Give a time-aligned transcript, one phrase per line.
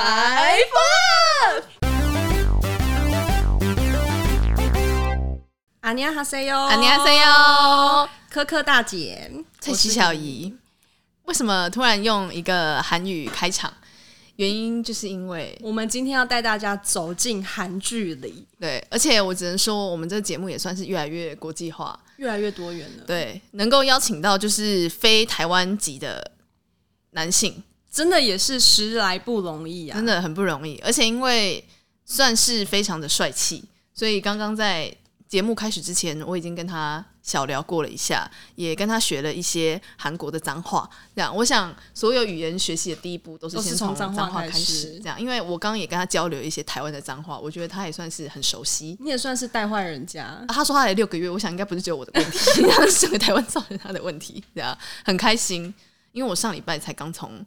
[0.00, 0.72] Five
[1.44, 1.64] Up。
[5.82, 10.56] 阿尼亚哈塞哟，阿尼亚哈塞哟，科科大姐，蔡西小姨，
[11.24, 13.70] 为什么突然用一个韩语开场？
[14.36, 23.04] 原因就是因为我们今天要带大家走进韩剧里，对，而且我只能说，我们这个节目也算是越来越国际化，越来越多元了。
[23.06, 26.30] 对，能够邀请到就是非台湾籍的
[27.10, 30.78] 男性，真的也是时来不容易啊，真的很不容易。
[30.84, 31.64] 而且因为
[32.04, 34.94] 算是非常的帅气，所以刚刚在
[35.28, 40.88] 节目开始之前，我已经跟他小聊过了一下，也跟他学了一些韩国的脏话。
[41.14, 44.98] 这样，我想所有语言学习的第一步都是先从脏话开始。
[44.98, 48.96] 这样，因为我刚刚也跟他交流一些台湾的脏话，我觉得他也算是很熟悉。
[49.02, 50.24] 你也算是带坏人家。
[50.24, 54.42] 啊，他说他来六个月，我想应该不是只有我的问题，他是整个台湾造成他的问题。
[54.52, 55.72] 这样很开心，
[56.10, 57.44] 因为我上礼拜才刚从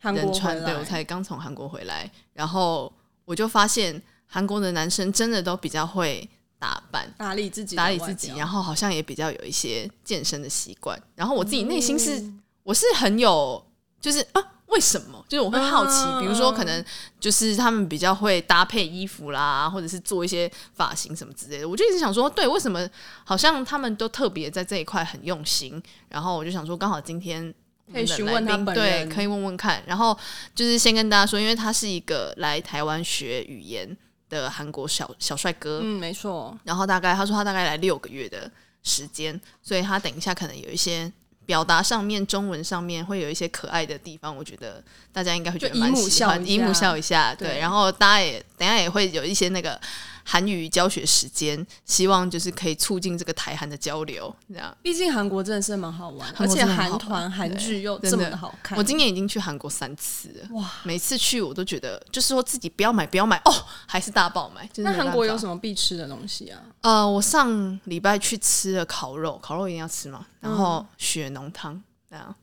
[0.00, 2.92] 仁川，对，我才刚从韩国回来，然后
[3.24, 6.28] 我就发现韩国的男生真的都比较会。
[6.58, 10.98] 打扮、打理自己、打理自己，然后好像也比较有一些健身的习惯。
[11.14, 13.62] 然后我自己内心是，嗯、我是很有，
[14.00, 15.22] 就是啊，为什么？
[15.28, 16.82] 就是我会好奇，嗯、比如说可能
[17.20, 21.68] 就是他们比较会搭配衣服啦，或者是做一些发型什么之类的。
[21.68, 22.88] 我就一直想说，对，为什么
[23.22, 25.80] 好像他们都特别在这一块很用心？
[26.08, 27.54] 然后我就想说，刚好今天
[27.92, 29.82] 可以询问他本人，对，可以问问看。
[29.86, 30.16] 然后
[30.54, 33.96] 就是先跟大家说，因为他是一个来台湾学语言
[34.28, 36.58] 的韩国小小帅哥，嗯，没错。
[36.64, 38.50] 然后大概他说他大概来六个月的
[38.82, 41.10] 时间，所以他等一下可能有一些
[41.44, 47.48] 表达上面、中文上面会有一些可爱的地方，我觉得大家应该会觉得蛮喜欢，姨母笑一下，对。
[47.48, 49.80] 对，然后大家也等一下也会有一些那个。
[50.28, 54.76] 韩语教学时间，希望就是可以促进这个台韩的交流，这样。
[54.82, 58.76] 毕竟韩国真的是蛮好玩，而且韩团韩剧又这么的好看。
[58.76, 60.68] 我今年已经去韩国三次了，哇！
[60.82, 63.54] 每次去我都觉得，就是说自己不要买，不要买哦，
[63.86, 64.68] 还是大爆买。
[64.78, 66.60] 那韩国有什么必吃的东西啊？
[66.80, 70.26] 呃，我上礼拜去吃了烤肉，烤肉一定要吃嘛。
[70.40, 72.34] 然后血浓汤，这样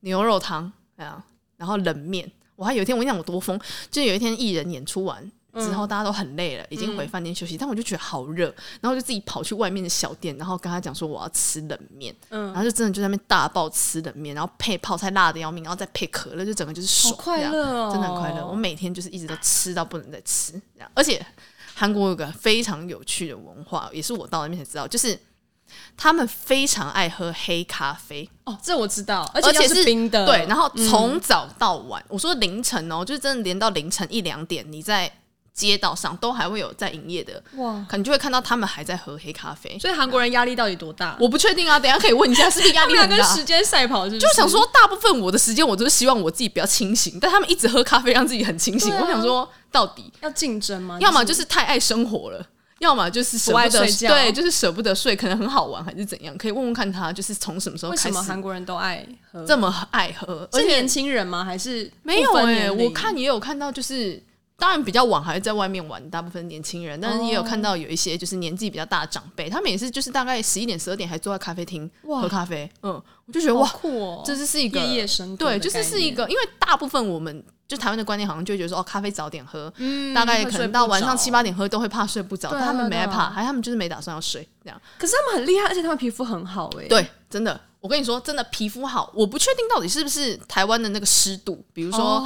[0.00, 1.22] 牛肉汤，这样
[1.56, 2.30] 然后冷面。
[2.56, 3.58] 我还有一天，我跟你讲我多疯，
[3.90, 5.30] 就有一天艺人演出完。
[5.60, 18.46] 之后大家都很累了，已经回饭店休息，嗯、但我就觉得好热，然后就自己跑去外面的小店，然后跟他讲说我要吃冷面，嗯、然后就真的就在那边大爆吃冷面，然后配泡菜辣的要命，然后再配可乐，就整个就是爽，快乐哦，真的很快乐。
[18.46, 20.90] 我每天就是一直都吃到不能再吃，这样。
[20.94, 21.24] 而且
[21.74, 25.18] 韩国有个非常有趣的文化，也是我到那边才知道，就是
[25.96, 30.46] 他们非常爱喝黑咖啡哦，这我知道，而且是冰的，对。
[30.46, 35.12] 然后从早到晚，嗯、我说凌晨哦，就是真的连到凌晨一两点，你在。
[35.56, 39.78] 街道上都还会有在营业的哇，可能就会看到他们还在喝黑咖啡。
[39.78, 41.16] 所以韩国人压力到底多大？
[41.18, 43.16] 我不确定啊，等下可以问一下，是不是压力很大？
[43.16, 44.20] 跟时间赛跑是不是？
[44.20, 48.92] 就想说，大部分我的时间我都是希望我自己比较清醒，但他们一直喝咖啡让自己很清醒。
[48.92, 50.98] 啊、我想说，到底要竞争吗？
[51.00, 52.46] 要么就是太爱生活了，
[52.80, 56.36] 要么就是舍不得不睡觉，对，就是舍不得睡，可能很好玩还是怎样？
[56.36, 58.08] 可以问问看他，就是从什么时候开始？
[58.08, 60.46] 为什么韩国人都爱喝这么爱喝？
[60.52, 61.42] 是年轻人吗？
[61.42, 62.66] 还是没有、欸？
[62.66, 64.22] 哎，我看也有看到，就是。
[64.58, 72.92] 当然比较晚还是在外面玩，大部分年轻人，但是也有看到有一些就是年纪比较大的长辈，他们也是就是大概十一点十二点还坐在咖啡厅喝咖啡，嗯，
[73.26, 87.60] 我就觉得哇酷哦，这是是一个夜夜笙歌，对，就是是一个，因为大部分我们就台湾的观念好像就会觉得说哦，咖啡早点喝，嗯，大概可能到晚上七八点喝都会怕睡不着，但他们没害怕，还他们就是没打算要睡这样，可是他们很厉害，而且他们皮肤很好哎，对，真的。
[87.86, 92.20] 我跟你说，真的皮肤好，我不确定到底是不是台湾的那个湿度，比如说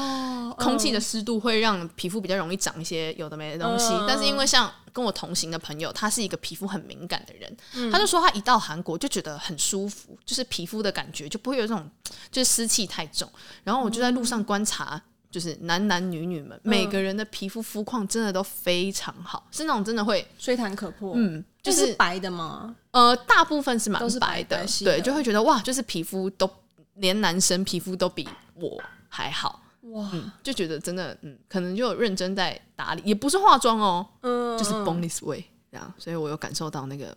[0.56, 3.93] 空气的湿度会让皮肤比较容易长一些有的没的东西。
[4.09, 11.87] 但是因为像跟我同行的朋友，他是一个皮肤很敏感的人，他就说他一到韩国就觉得很舒服，就是皮肤的感觉就不会有这种
[12.32, 13.31] 就是湿气太重。
[13.62, 15.03] 然后我就在路上观察。
[15.31, 21.13] 就是男男女女们，嗯、每个人的皮肤肤况真的都非常好，是那种真的会吹弹可破。
[21.15, 22.75] 嗯，就是，是白的吗？
[22.91, 26.51] 呃，大部分是蛮白的，对，就会觉得哇，就是皮肤都
[26.95, 37.16] 连男生皮肤都比我还好哇，嗯，就觉得真的嗯，可能就有认真在打理，也不是化妆哦，嗯，就是 born this way 这样，所以我有感受到那个，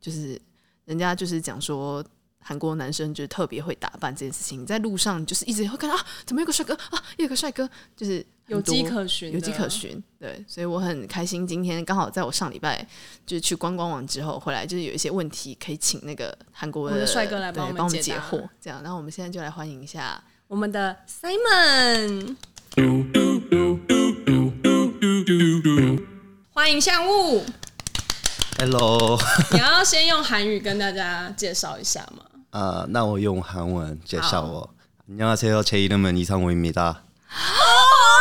[0.00, 0.40] 就是
[0.86, 2.02] 人家就是讲说。
[2.42, 10.02] 韩国男生就是特别会打扮这件事情，在路上就是一直会看到啊，怎么有个帅哥啊，有个帅哥，就是有迹可循，有迹可循。
[10.18, 12.86] 对，所以我很开心，今天刚好在我上礼拜
[13.24, 18.48] 就是去观光完之后回来，就是有一些问题可以请那个韩国的帅哥来帮我们解惑。
[18.60, 22.36] 这样，然后我们现在就来欢迎一下我们的 Simon，
[26.52, 27.44] 欢迎相雾。
[28.58, 29.18] Hello，
[29.52, 32.24] 你要先用韩语跟大家介绍一下吗？
[32.51, 34.69] 啊，那我用韩文介绍我。
[35.09, 36.95] 안녕하세요제이름은이상우입니다。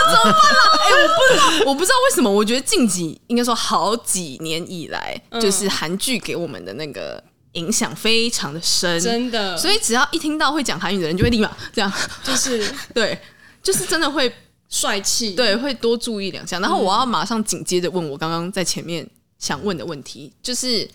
[0.08, 0.60] 怎么办啦？
[0.78, 7.22] 哎、欸，我不知道，我不知道为什么，我觉得近几应该说好几年以来，嗯、就是韩剧给我们的那个
[7.52, 9.56] 影响非常的深，真的。
[9.56, 11.92] 所以只要一听到会讲韩语的人，就会立马这样，
[12.22, 13.18] 就是 对，
[13.62, 14.32] 就是真的会
[14.68, 16.60] 帅气，对，会多注意两下。
[16.60, 19.04] 然后我要马上紧接着问我刚刚在前面
[19.38, 20.88] 想问的问题，就是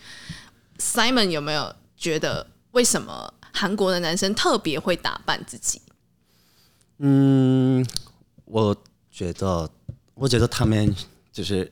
[0.80, 5.81] Simon 有没有觉得 为什么韩国的男生特别会打扮自己？
[6.99, 7.85] 嗯，
[8.45, 8.77] 我
[9.11, 9.69] 觉得，
[10.13, 10.95] 我觉得他们
[11.33, 11.71] 就是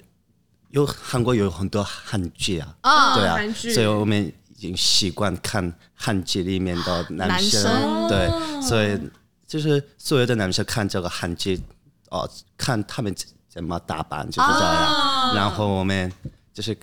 [0.71, 3.37] 有韩国有很多韩剧啊，哦、对啊，
[3.75, 8.09] 所以我们已经习惯看韩剧里面的男生，男生。
[8.09, 8.99] 对，所以
[9.47, 11.61] 就是所有的男生看这个韩剧，
[12.09, 12.27] 哦，
[12.57, 13.15] 看他们
[13.47, 16.11] 怎么打扮就是这样，哦、然后我们
[16.55, 16.75] 就是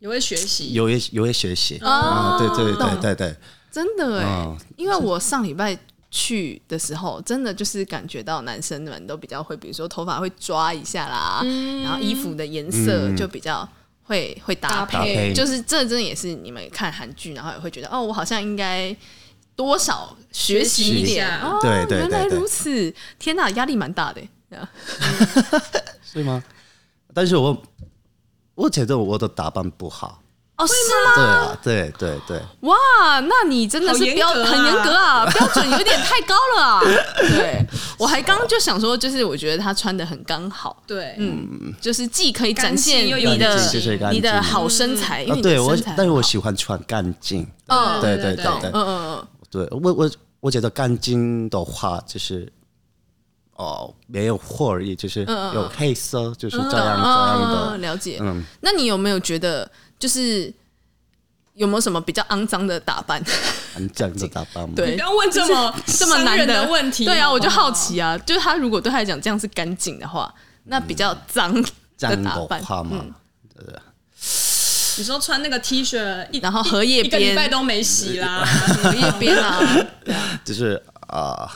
[0.00, 3.36] 也会学习，有也有会学习，哦、啊，对对对对对，
[3.74, 5.76] 真的哎，哦、因为我上礼拜。
[6.16, 13.68] 去的时候，真的就是感觉到男生们都比较会，比如说头发会抓一下啦，嗯、然后衣服的颜色就比较
[14.04, 15.32] 会、嗯、会搭配，搭配。
[15.34, 18.96] 就是这真的也是你们看韩剧，然后也会觉得哦，我好像应该
[19.56, 24.22] 多少学习一点，哦，对对对，原来如此，天哪，压力蛮大的，
[26.00, 26.44] 是吗？
[27.12, 27.60] 但是我
[28.54, 30.22] 我觉得我的打扮不好。
[30.56, 31.14] 哦，是吗？
[31.16, 32.40] 对啊，对对对。
[32.60, 32.76] 哇，
[33.22, 36.80] 那你真的是标很严格啊， 标准有点太高了啊。
[37.18, 37.66] 对，
[37.98, 40.80] 我还刚就想说，就是我觉得他穿的很刚好。
[40.86, 43.58] 对，嗯，就是既可以展现你的
[44.12, 47.44] 你的好身材，因为对我，但是我喜欢穿干净。
[47.66, 49.28] 嗯，对对对对，嗯嗯嗯。
[49.50, 52.50] 对我我我觉得干净的话，就是
[53.56, 57.78] 哦，没有货而已，就是有黑色，就是这样这样的。
[57.78, 58.18] 了解。
[58.20, 59.68] 嗯，那你有没有觉得？
[60.04, 60.52] 就是
[61.54, 63.24] 有没有什么比较肮脏的打扮？
[63.74, 64.74] 肮脏的打扮吗？
[64.76, 67.06] 对，不要问这么这么难的问题。
[67.06, 70.30] 对啊，我就好奇啊，就是他如果对他来讲这样是干净的话，
[70.64, 73.02] 那比较脏的打扮吗？
[73.56, 73.64] 对。
[74.98, 75.96] 你说穿那个 T 恤，
[76.42, 78.44] 然后荷叶边一个礼拜都没洗啦，
[78.84, 79.58] 荷叶边啊，
[80.44, 81.50] 就是啊，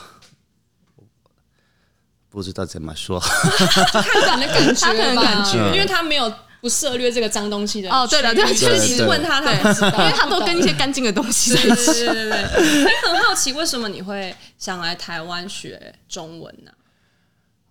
[2.31, 6.33] 不知道怎么说， 看人的感觉，看感觉，因为他没有。
[6.61, 11.53] 不涉略这个脏东西的哦，对了，对，确实问他，他不知道， 因为他都跟一些干净的东西。
[11.53, 12.83] 对对对对对。
[12.83, 16.71] 你很好奇，为什么你会想来台湾学中文呢？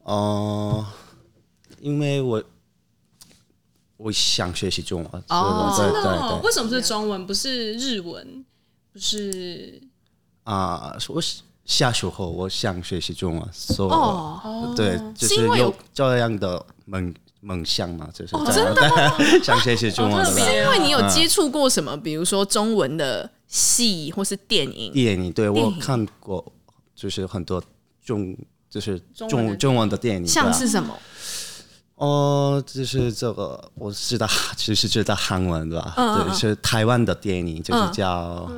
[0.04, 0.86] 哦，
[1.80, 2.42] 因为我
[3.98, 5.22] 我想学习中文。
[5.28, 6.40] 哦，真的？
[6.42, 8.44] 为什么是中文，不是日文？
[8.94, 9.82] 不是？
[10.44, 11.22] 啊，我
[11.66, 17.14] 下学后我想学习中文，所以哦，对，就是有这样的梦。
[17.40, 19.16] 梦想嘛，就是哦，真的吗？
[19.42, 24.92] 想学习中文，是因为你有接触过什么，比如说中文的戏或是电影？
[24.92, 26.52] 电影对我看过，
[26.94, 27.62] 就是很多
[28.04, 28.36] 中，
[28.68, 30.96] 就是中中文的电影，像是什么？
[31.94, 35.94] 哦，就是这个，我知道，其实知道韩文对吧？
[35.96, 38.48] 对，是台湾的电影，就是叫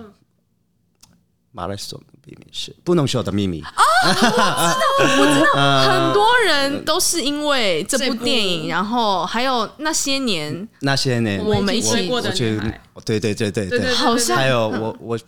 [1.52, 2.02] 马来西亚。
[2.26, 3.72] 秘密是不能说的秘密啊！
[4.04, 4.76] 我知道，
[5.18, 15.18] 我知道，很多人都是因为这部电影，然后还有那些年，那些年我们一起过的女孩，对对对对对，好像还有我我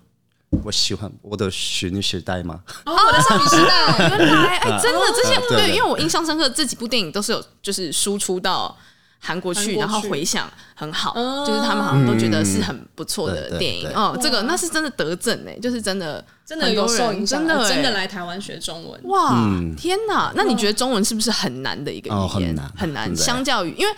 [0.63, 8.77] 我喜欢我的少女时代嘛，哦，我的少女时代， 原来哎，真的这些对，因为我印象深刻，这几部电影都是有就是输出到。
[9.25, 11.15] 韩国去，然后回响很好，
[11.47, 14.19] 就是他们好像都觉得是很不错的电影哦。
[14.21, 19.01] 这个那是真的得证哎，就是真的，真的有受影响，真的真的来台湾学中文。
[19.05, 20.33] 哇，天哪！
[20.35, 22.57] 那你觉得中文是不是很难的一个语言？
[22.77, 23.95] 很难，相较于，因为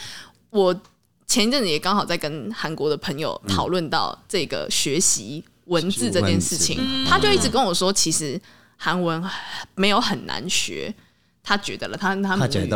[0.51, 0.79] 我
[1.27, 6.79] 前一阵子也刚好在跟韩国的朋友讨论到这个学习文字这件事情，
[7.09, 8.39] 他就一直跟我说，其实
[8.77, 9.25] 韩文
[9.75, 10.95] 没有很难学。
[11.47, 12.67] 他觉得了，他他们对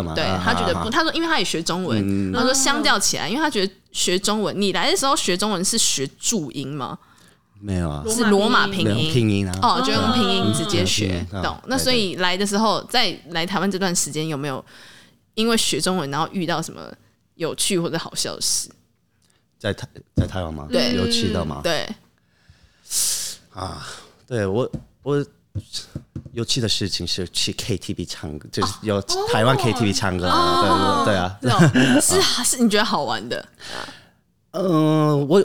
[0.45, 6.99] 他觉得不，他说因为他也学中文，他说相较起来，因为他觉得学中文，你来的时候学中文是学注音吗？
[7.59, 11.59] 没有啊，是罗马拼音拼音啊，哦，就用拼音直接学，懂？
[11.67, 14.63] 那所以来的时候，在来台湾这段时间有没有
[15.33, 16.93] 因为学中文然后遇到什么
[17.37, 18.69] 有趣或者好笑的事？
[19.59, 20.69] 在台在台湾吗？
[20.71, 21.63] 对，有趣的吗？
[21.65, 21.89] 对，
[23.55, 23.87] 啊，
[24.27, 24.71] 对我
[25.03, 25.25] 我。
[26.33, 29.01] 有趣的事情是去 KTV 唱歌，就是有
[29.33, 30.29] 台湾 KTV 唱歌，
[31.05, 33.45] 对对啊，是是，你觉得好玩的？
[34.53, 35.45] 嗯，我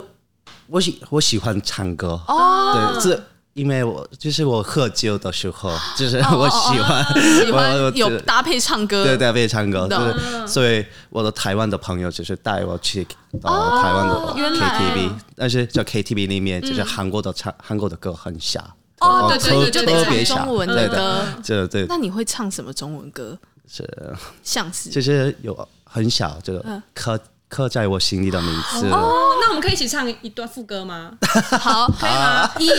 [0.68, 2.20] 我喜我喜欢唱歌。
[2.28, 7.04] 哦，对，这因为我就是我喝酒的时候，就是我喜欢
[7.38, 13.06] 喜欢有搭配唱歌，对搭配唱歌，就是所以我的台湾的朋友就是带我去
[13.42, 18.62] 到台湾的 KTV，但是在 KTV 里面就是韩国的唱韩国的歌很小。
[19.04, 21.24] 哦，对对对，就得唱中文的歌。
[21.46, 23.38] 对对，那你会唱什么中文歌？
[23.66, 23.88] 是
[24.42, 27.18] 像是就是有很小这个刻
[27.48, 28.86] 刻在我心里的名字。
[28.88, 31.12] 哦，那我们可以一起唱一段副歌吗？
[31.60, 32.50] 好，可以吗？
[32.58, 32.70] 一、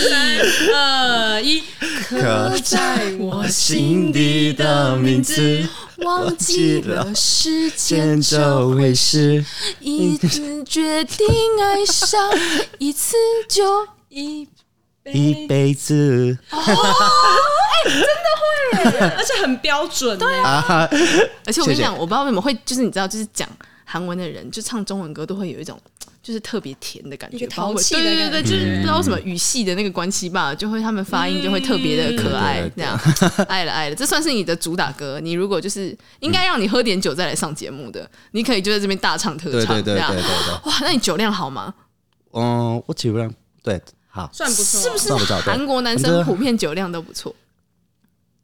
[0.73, 1.63] 二、一，
[2.07, 5.67] 刻在我心底的名字，
[5.99, 9.43] 忘记了时间这回事，
[9.79, 11.27] 一次决定
[11.61, 12.29] 爱上
[12.77, 13.15] 一次
[13.47, 14.47] 就一。
[15.13, 20.87] 一辈子，哦，哎，真的会，而且很标准，对啊。
[21.45, 23.47] 而且我跟你讲，我不知道为什么会，就是你知道，就是讲
[23.83, 25.79] 韩文的人，就唱中文歌都会有一种，
[26.23, 32.99] 就是特别甜的感觉，淘气，对对对，就是不知道什么语系的那个关系吧，就会他们发音就会特别的可爱，这样。
[33.47, 35.19] 爱了爱了，这算是你的主打歌。
[35.21, 40.11] 你如果就是应该让你喝点酒再来上节目的，你可以就在这边大唱特唱，这样。
[40.63, 41.71] 哇，那你酒量好吗？
[42.33, 43.31] 嗯，我酒量
[43.63, 43.79] 对。
[44.15, 45.33] 好，算不错，是不是？
[45.41, 47.35] 韩国男生普遍酒量都不错，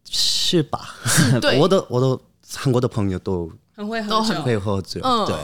[0.03, 0.95] 是吧？
[1.39, 2.21] 对， 我的我的
[2.57, 4.99] 韩国的朋友都很会喝，都很会喝酒。
[5.01, 5.37] 嗯，对，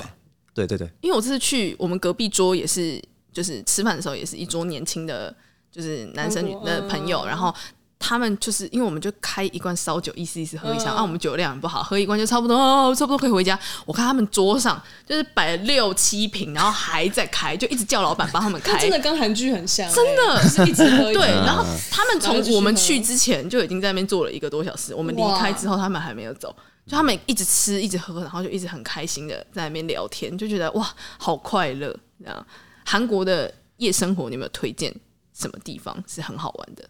[0.53, 0.91] 对对对。
[0.99, 5.33] 因为我这次去我们隔壁桌也是，就是吃饭的时候也是一桌年轻的，
[5.71, 7.55] 就是男生女的朋友，然后。
[7.99, 11.01] 他们就是因为我们就开一罐烧酒，意思意思喝一下、嗯、啊。
[11.01, 13.57] 我们酒量很不好，喝一罐就差不多，哦、差不多可以回家。
[13.85, 18.77] 我看他们桌上就是摆了六七瓶，然后还在开，就一直叫老板帮他们开。
[18.79, 21.11] 真的跟韩剧很像，真的是一直喝。
[21.11, 30.87] 对，然后他们从我们去之前就已经在那边坐了一个多小时，我们离开之后他们还没有走，就他们一直吃一直喝，然后就一直很开心的在那边聊天，就觉得哇，
[31.17, 31.93] 好快乐。
[32.19, 32.47] 这样，
[32.85, 34.93] 韩国的夜生活，你有没有推荐
[35.33, 36.83] 什么地方是很好玩的？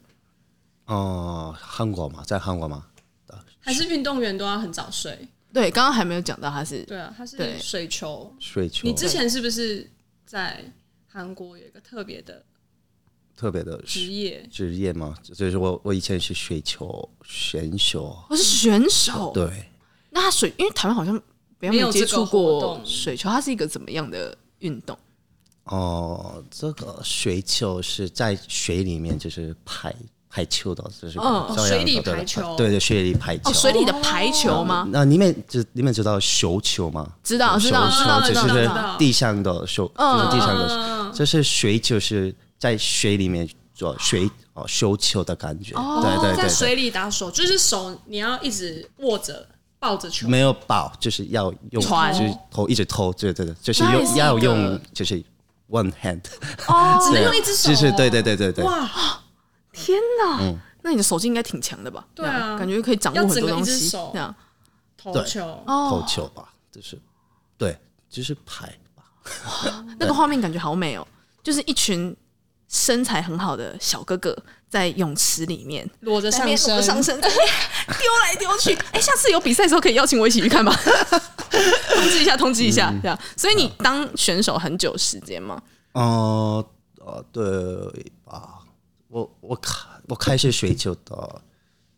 [0.88, 2.86] 哦，韩国嘛，在韩国嘛，
[3.60, 5.28] 还是运动员都要很早睡。
[5.54, 8.34] 对，刚刚还没有讲到他是，对啊，他是水球。
[8.40, 8.88] 水球。
[8.88, 9.90] 你之前是不是
[10.26, 10.64] 在
[11.08, 12.44] 韩国有一个特别的、
[13.36, 14.48] 特别的职业？
[14.52, 15.16] 职业吗？
[15.24, 18.24] 就是我，我以前是水球选手。
[18.30, 19.32] 我是选手。
[19.34, 19.50] 对。
[20.10, 21.20] 那他水，因为台湾好像
[21.60, 24.98] 没有接触过水球，它是一个怎么样的运动？
[25.66, 29.94] 哦，这个水球是在水里面，就是拍。
[30.38, 34.88] 排球的，就是哦，水里排球，对对，水里排球，水里的排球吗？
[34.92, 37.10] 那你们就你们知道手球吗？
[37.24, 49.44] 知道，知道，知道，就是地上的手，就是地上的，就是水就是在水里面做水哦，手球的感觉，对对对，在水里打手，就是手你要一直握着
[49.80, 55.16] 抱着球，没有抱，就是要用，就是投一直投，对对对，就是用要用，就是
[55.72, 56.22] one hand，
[56.68, 58.88] 哦，只能用一只手， 就是对对对对对，哇。
[59.78, 60.40] 天哪！
[60.42, 62.06] 嗯、那你的手劲应该挺强的吧？
[62.16, 63.90] 对啊，感觉可以掌握很多东西。
[63.90, 64.34] 这样
[64.98, 67.00] 投球，投球吧，就是
[67.58, 67.78] 对，
[68.10, 69.04] 就是拍吧。
[70.00, 71.08] 那个画面感觉好美哦，
[71.44, 72.16] 就是一群
[72.68, 74.36] 身材很好的小哥哥
[74.70, 77.30] 在泳池里面裸着上身，上 身丢
[78.24, 78.74] 来丢去。
[78.92, 80.74] 哎，下次有比赛的时候可以邀请我一起去看吗？
[81.94, 83.18] 通知一下，通知一下，这样。
[83.36, 85.62] 所以你当选手很久时间吗？
[85.94, 86.66] 哦，
[87.00, 87.44] 呃，对
[88.26, 88.60] 吧？
[89.10, 91.42] 我我开我开始水球的，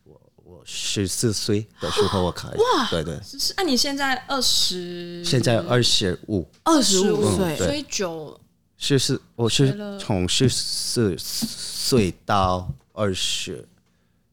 [0.04, 8.40] 我我十四岁的时候我开始，哇，对对，是啊，你现在二十，现在二十五，二十五岁，所以九，
[8.78, 13.68] 十四，我是从十四岁到二十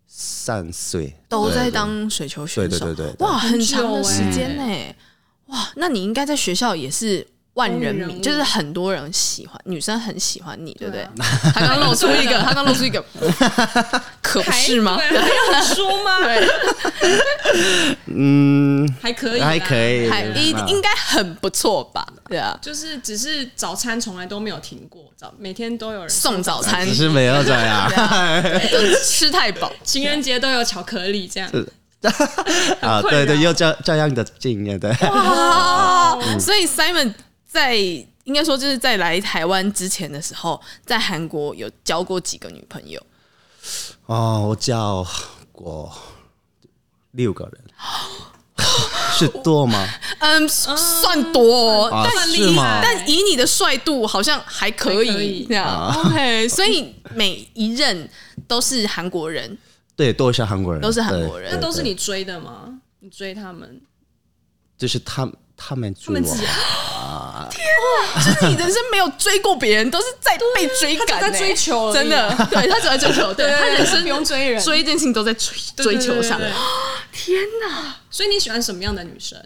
[0.07, 4.95] 三岁都在当水球选手，对对对对，哇，很长的时间呢，
[5.47, 7.27] 哇，那你应该在学校也是。
[7.57, 11.09] 万人迷就是很多人喜欢，女生很喜欢你，对不对？
[11.55, 13.03] 他刚露出一个， 他刚露出一个，
[14.21, 15.01] 可不是吗？
[15.03, 16.19] 要说吗？
[16.21, 16.47] 对，
[18.09, 22.07] 嗯，还可以，还可以，还应应该很不错吧？
[22.29, 27.91] 对啊，就是只是早餐从来都没有停过，早每天都有人送早餐，只是没有这样，
[29.03, 29.73] 吃太饱。
[29.83, 31.51] 情人节都有巧克力这样，
[32.83, 34.91] 啊，对对，又照照样的经验，对。
[35.09, 37.15] 哇，所以 Simon。
[37.57, 37.75] 在
[38.25, 43.01] 应该说就是在来台湾之前的时候，在韩国有交过几个女朋友？
[44.05, 45.05] 哦，我交
[45.51, 45.91] 过
[47.13, 47.65] 六个人，
[49.19, 49.89] 是多吗？
[50.21, 55.93] 嗯，算多，但是但以你的帅度，好像还可以这样。
[56.05, 58.09] OK， 所以每一任
[58.47, 59.57] 都是韩国人，
[59.97, 61.51] 对，都是韩国人，都是韩国人。
[61.53, 62.81] 那都是你追的吗？
[63.01, 63.81] 你追他们？
[64.77, 66.37] 就是他他们追我。
[67.51, 68.21] 天啊！
[68.25, 72.29] 就是你人生没有追过别人，都是在被追赶，在追求，真的。
[72.51, 76.41] 对，他只在追求，对他人生不用追人，追一件事情都在追追求上。
[77.13, 77.97] 天哪！
[78.11, 79.41] 所以你喜欢什么样的女生？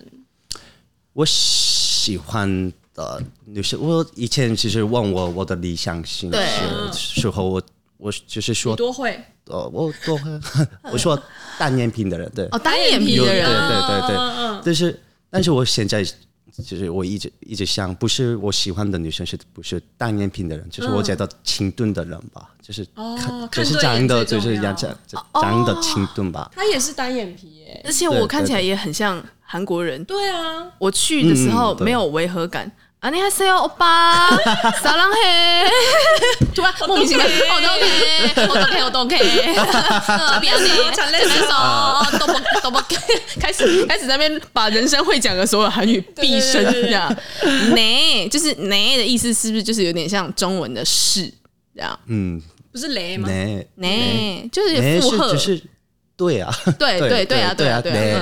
[1.13, 7.63] 我喜欢的女生，我以前其实问我我的理想型的时候，我
[7.99, 10.41] 我就是说多会呃，我多会，
[10.93, 11.21] 我说
[11.59, 14.99] 单眼皮的人，对，哦，单眼皮的人，对对对对，嗯嗯但是
[15.31, 16.05] 但是我现在
[16.65, 27.81] 就是我一直一直想，不是我喜欢的女生是不是单眼皮的人，就是我觉得清钝的人吧，就是哦看看就是长得就是最重要样长长得清钝吧，他也是单眼皮耶。
[27.85, 30.05] 而且我看起来也很像韩国人。
[30.05, 32.71] 对啊，我去的时候没有违和感。
[33.01, 34.29] 啊，你还是要欧巴，
[34.83, 35.17] 撒浪嘿，
[36.55, 42.79] 突然莫名其妙，我都 OK，我都 OK，我都 OK，这边呢，讲类似手都不都不，
[43.41, 47.11] 开始开始在那边把人生会讲的所有韩语毕生这样，
[47.75, 51.23] 呢，就是呢的意思是不是就是有点像中文的是
[51.75, 51.99] 这样？
[52.07, 52.39] 嗯，
[52.71, 53.31] 不是雷吗？
[53.31, 55.35] 呢呢，就是附和。
[55.39, 55.63] 是，就是
[56.29, 58.21] 对啊，对对对啊，对啊，对啊。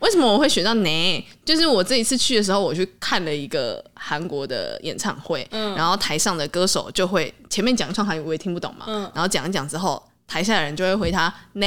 [0.00, 1.24] 为什么我会选到呢？
[1.44, 5.46] 就是我这一次去的时候，我去看了一个韩国的演唱会，
[5.76, 11.66] 然后台上的歌手就会前面讲一串韩语，我也听不懂嘛，然后讲一讲之后，台下的人就会回他呢，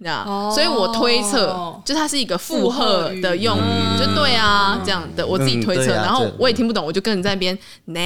[0.00, 8.00] 这样，所以我推测，就它是一个附和的用语，就对啊，这样的我自己推测，然后我也听不懂，我就跟着在那边呢，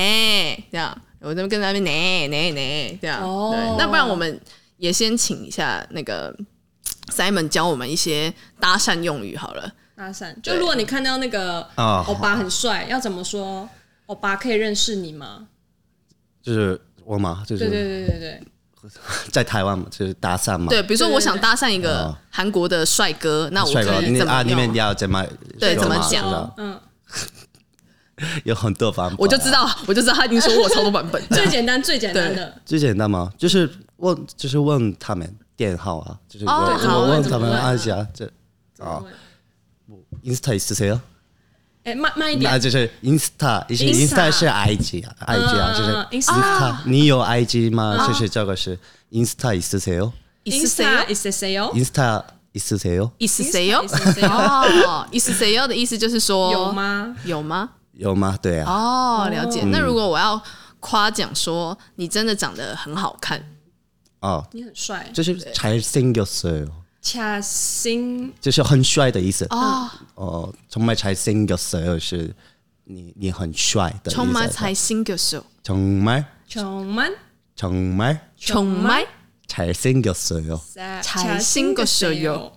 [0.72, 4.40] 这样，我这边跟在那边呢呢呢，这样，对，那不然我们
[4.78, 6.34] 也先请一下那个。
[7.10, 9.72] Simon 教我们一些搭讪用语好了。
[9.96, 11.66] 搭讪，就如果你看到那个
[12.06, 13.66] 欧巴很帅，要怎么说？
[14.04, 15.48] 欧巴可以认识你吗？
[16.42, 18.90] 就是我嘛，就是对对对对对，
[19.32, 20.66] 在台湾嘛，就是搭讪嘛。
[20.68, 24.42] 对，比如说我想搭讪一个韩国的帅哥，那我可以怎么啊？
[24.42, 25.26] 你们要怎么
[25.58, 26.54] 对怎么讲？
[26.58, 26.78] 嗯，
[28.43, 29.15] 有很多方法。
[29.17, 31.21] 我就知道，我就知道他已经说我超多版本。
[31.29, 33.31] 最简单最简单的，最简单吗？
[33.37, 38.25] 就是问，就是问他们电号啊，就是我我问他们啊一下这
[38.79, 39.01] 啊，
[40.23, 40.99] Insta 있으세요？
[41.83, 48.07] 哎，慢慢一点，那就是 Insta，以前 Insta 是 IG 啊，IG 啊，就是 Insta，你有 IG 吗？
[48.07, 48.79] 就是这个是
[49.11, 50.13] Insta 있으세요？
[50.45, 53.11] Insta 있으세요？Insta 있으세요？
[53.19, 53.81] 있으세요？
[54.29, 57.15] 哦，있으세요的意思就是说有吗？
[57.25, 57.71] 有吗？
[57.97, 58.37] 有吗？
[58.41, 58.71] 对啊。
[58.71, 59.63] 哦，了解。
[59.65, 60.41] 那如果我要
[60.79, 63.43] 夸奖说你真的长得很好看，
[64.21, 66.67] 哦，你很帅，就是잘생겼어요。
[67.01, 72.33] 恰心就是很帅的意思哦哦，정말잘생겼어요是
[72.85, 74.21] 你你很帅的意思。
[74.21, 77.13] 정말잘생겼어정말 정말
[77.57, 79.05] 정말 정말
[79.47, 80.61] 잘생겼어요
[81.01, 82.53] 잘생겼어요。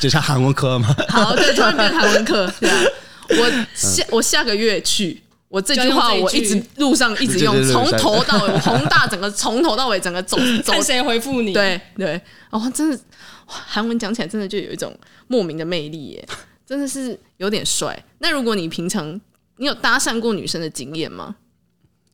[0.00, 0.94] 这是韩文课吗？
[1.08, 2.48] 好，对，突然变韩文课。
[2.60, 2.80] 对啊，
[3.29, 10.73] 我下我下个月去，我这句话我一直路上一直用，从头到尾，我 宏大整个从头到尾整个走走。
[10.73, 11.53] 看谁回复你？
[11.53, 12.99] 对对，哦，真的，
[13.45, 16.27] 韩文讲起来真的就有一种莫名的魅力耶，
[16.65, 18.03] 真的是有点帅。
[18.19, 19.19] 那如果你平常
[19.57, 21.35] 你有搭讪过女生的经验吗？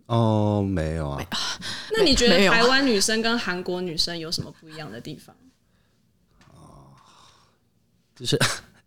[0.08, 1.24] 哦，没有啊。
[1.92, 5.36] 那你觉得台湾女生跟韩国女生有什么不一样的地方？
[8.16, 8.38] 就是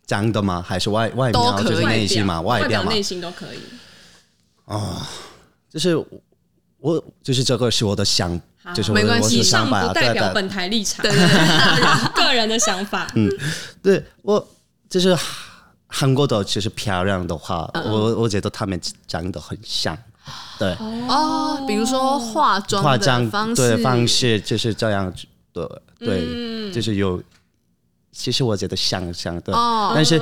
[0.05, 0.63] 长得吗？
[0.65, 1.61] 还是外外表？
[1.63, 2.41] 就是内心嘛？
[2.41, 3.59] 外表、内心都可以。
[4.65, 5.01] 哦，
[5.69, 5.95] 就是
[6.79, 8.39] 我，就是这个是我的想，
[8.73, 13.09] 就是没关系，以上不代表本台立场，对对对， 个人的想法。
[13.15, 13.29] 嗯，
[13.81, 14.45] 对我
[14.89, 15.17] 就是
[15.87, 19.97] 韩国的，其实漂亮的话，我我觉得他们长得很像。
[20.57, 20.73] 对
[21.09, 27.21] 哦，比如说化妆化妆方式，对方式就是这样子的，对，就是有。
[28.13, 29.51] 其实我觉得像像的，
[29.93, 30.21] 但是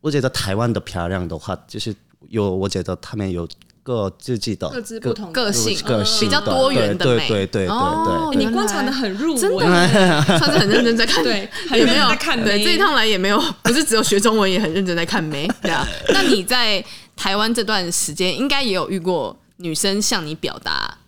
[0.00, 1.94] 我觉得台湾的漂亮的话，就是
[2.28, 3.46] 有我觉得他们有
[3.82, 7.28] 各自己的各自不同个性，个性比较多元的美。
[7.28, 11.24] 对对对对对，你观察的很入微，真的算是很 认真在看。
[11.24, 12.42] 对，也没有在看？
[12.42, 15.50] 对，这一趟来也没有，不是只有学中文，也很认真在看美。
[15.60, 16.84] 对啊，那你在
[17.16, 20.98] 台湾这段时间，应该也有遇过女生向你表达。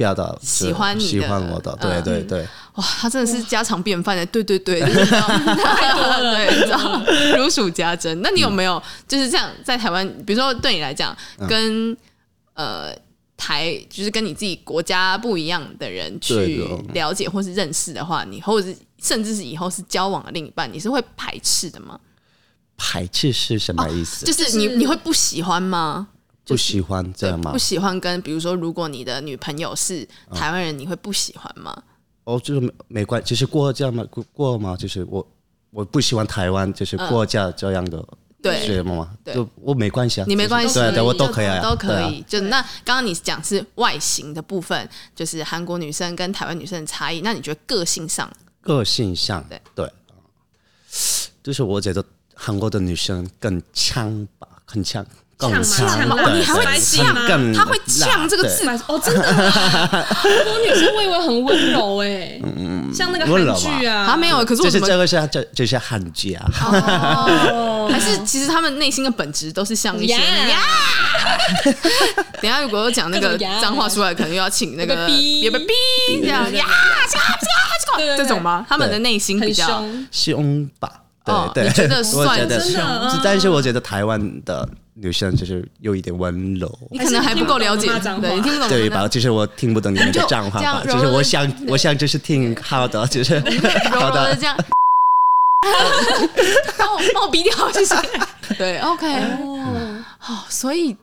[0.00, 2.40] 表达喜欢你喜欢我的，对对对，
[2.76, 8.18] 哇，他真的是家常便饭的，对对对， 太多了，对，知道如数家珍。
[8.22, 11.14] 那你有没有就是这样在台湾，比如说对你来讲，
[11.46, 11.94] 跟
[12.54, 12.96] 呃
[13.36, 22.00] 台就是跟你自己国家不一样的人去了解或是认识的话，你或者是甚至是以后是交往的另一半，你是会排斥的吗？
[22.78, 24.24] 排斥是什么意思？
[24.24, 26.08] 就是你你会不喜欢吗？
[26.50, 27.52] 不喜欢这样吗？
[27.52, 31.82] 不喜欢跟比如说，如果你的女朋友是台湾人，你会不喜欢吗？
[32.24, 34.76] 哦，就是没没关系，就是过这样嘛，过过吗？
[34.76, 35.26] 就是我
[35.70, 38.04] 我不喜欢台湾，就是过这这样的，
[38.42, 39.10] 对，是吗？
[39.24, 42.22] 就我没关系啊，你没关系，对对，我都可以啊，都可以。
[42.28, 47.20] 就那刚刚你讲是外形的部分，就是韩国女生跟台湾女生的差异。
[47.22, 48.30] 那你觉得个性上？
[48.60, 49.92] 个性上，对对，
[51.42, 55.04] 就是我觉得韩国的女生更强吧，很强。
[55.48, 56.16] 更呛呛吗？
[56.24, 57.14] 对你还会对呛
[57.54, 62.40] 他会“呛”这个字辣哦，真的啊，韩国女生我以为很温柔哎，
[62.94, 66.46] 像那个韩剧啊，他没有，可是对就是我怎么这个是这这是汉剧啊，
[67.50, 70.18] 哦， 还是其实他们内心的本质都是像一些。
[72.40, 75.74] 等下如果有讲那个脏话出来，可能又要请那个那个逼别别逼
[76.22, 76.52] 这样。
[76.52, 76.66] 呀，
[78.16, 78.64] 这种吗？
[78.68, 80.90] 他们的内心比较凶，凶吧？
[81.24, 84.66] 对哦对，你觉得 我算觉得真的嗯是，但是我觉得台湾的
[85.00, 86.78] 女生就是有一点温柔。
[86.90, 89.08] 你可能还不够了解，还是你听不懂对，你听不懂对吧？
[89.08, 94.24] 就是我听不懂你们的脏话吧，就是我想，我想就是听好的，就是柔 好的。
[94.24, 94.56] 柔的这样。
[96.78, 97.94] 帮我帮我逼掉，谢谢。
[98.56, 99.06] 对，OK，
[99.42, 100.96] 哦，好，所以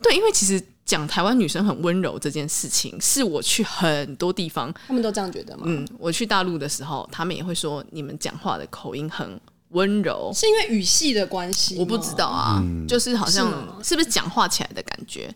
[0.00, 5.64] 对，因为其实讲台湾女生很温柔这件事情，是我去很多地方，他们都这样觉得吗？
[5.66, 9.38] 嗯，我去大陆的时候，他们也会说你们讲话的口音很
[9.72, 10.32] 温柔。
[10.34, 11.76] 是因为语系的关系？
[11.78, 13.50] 我不知道啊，就是好像
[13.82, 15.34] 是是不是讲话起来的感觉？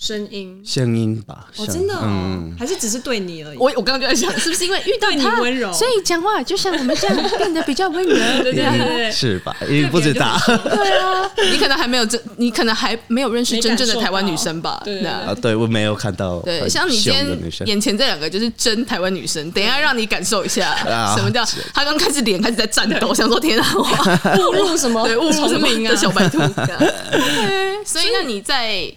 [0.00, 0.62] 声音。
[0.64, 3.58] 声音吧，哦，真的哦嗯，还是只是对你而已？
[3.58, 5.72] 我我刚刚就在想， 是不是因为遇到你温柔。
[5.72, 9.10] 所以讲话就像我们这样变得比较温柔， 对不对？
[9.10, 9.56] 是吧？
[9.68, 14.80] 因为不知道对啊， 你可能还没有真，你可能还没有认识真正的台湾女生吧？
[14.84, 17.26] 对啊，对我没有看到对，像你今天
[17.66, 25.02] 眼前这两个就是真台湾女生，等一下让你感受一下啊什么叫她刚开始脸开始在颤抖，想说天啊，哇误入什么？
[25.04, 25.90] 对，误入什么丛林啊。
[25.90, 26.38] 的小白兔。
[26.38, 28.88] 对，所以那你在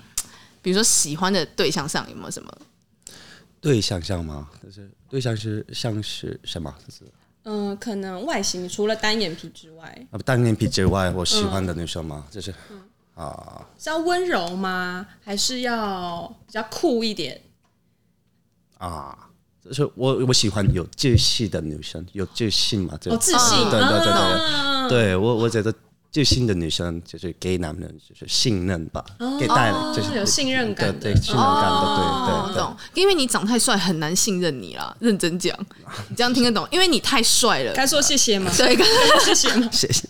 [0.62, 2.52] 比如说喜欢的对象上有没有什么？
[3.60, 4.50] 对象像吗？
[4.64, 6.74] 就是对象是像是什么？
[6.86, 7.04] 就是
[7.44, 12.26] 嗯，可能外形除了单眼皮之外，啊，单眼皮之外，我喜欢的女生吗？
[12.30, 12.54] 就是
[13.16, 15.06] 啊，是要温柔吗？
[15.24, 17.42] 还是要比较酷一点？
[18.78, 19.18] 啊，
[19.64, 22.98] 就是我我喜欢有自信的女生，有自信嘛？
[22.98, 25.74] 就哦，自信，对对对对啊对我我觉得
[26.12, 29.04] 自信的女生就是给男人就是信任吧，
[29.40, 34.94] 给带来就是有信任感的对对信任感的，对对懂，因为你长太帅，很难信任你啦。
[35.00, 35.58] 认真讲，
[36.10, 36.68] 你这样听得懂？
[36.70, 37.72] 因为你太帅了。
[37.74, 38.52] 该说谢谢吗？
[38.58, 39.70] 对，该说 谢谢吗？
[39.72, 40.08] 谢谢。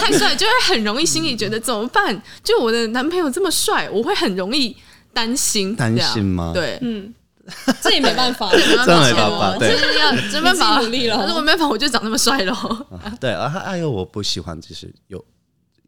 [0.00, 2.20] 太帅就会很容易心里觉得怎么办？
[2.42, 4.76] 就我的男朋友这么帅，我会很容易
[5.12, 5.74] 担心。
[5.76, 7.14] 担心吗对，嗯，
[7.80, 9.70] 这也没办法，没办法真没办法对。
[9.70, 10.80] 就是要真办法。
[10.80, 12.86] 努力咯但是我没办法，我就长那么帅咯。
[13.20, 15.24] 对，啊，还有我不喜欢就是有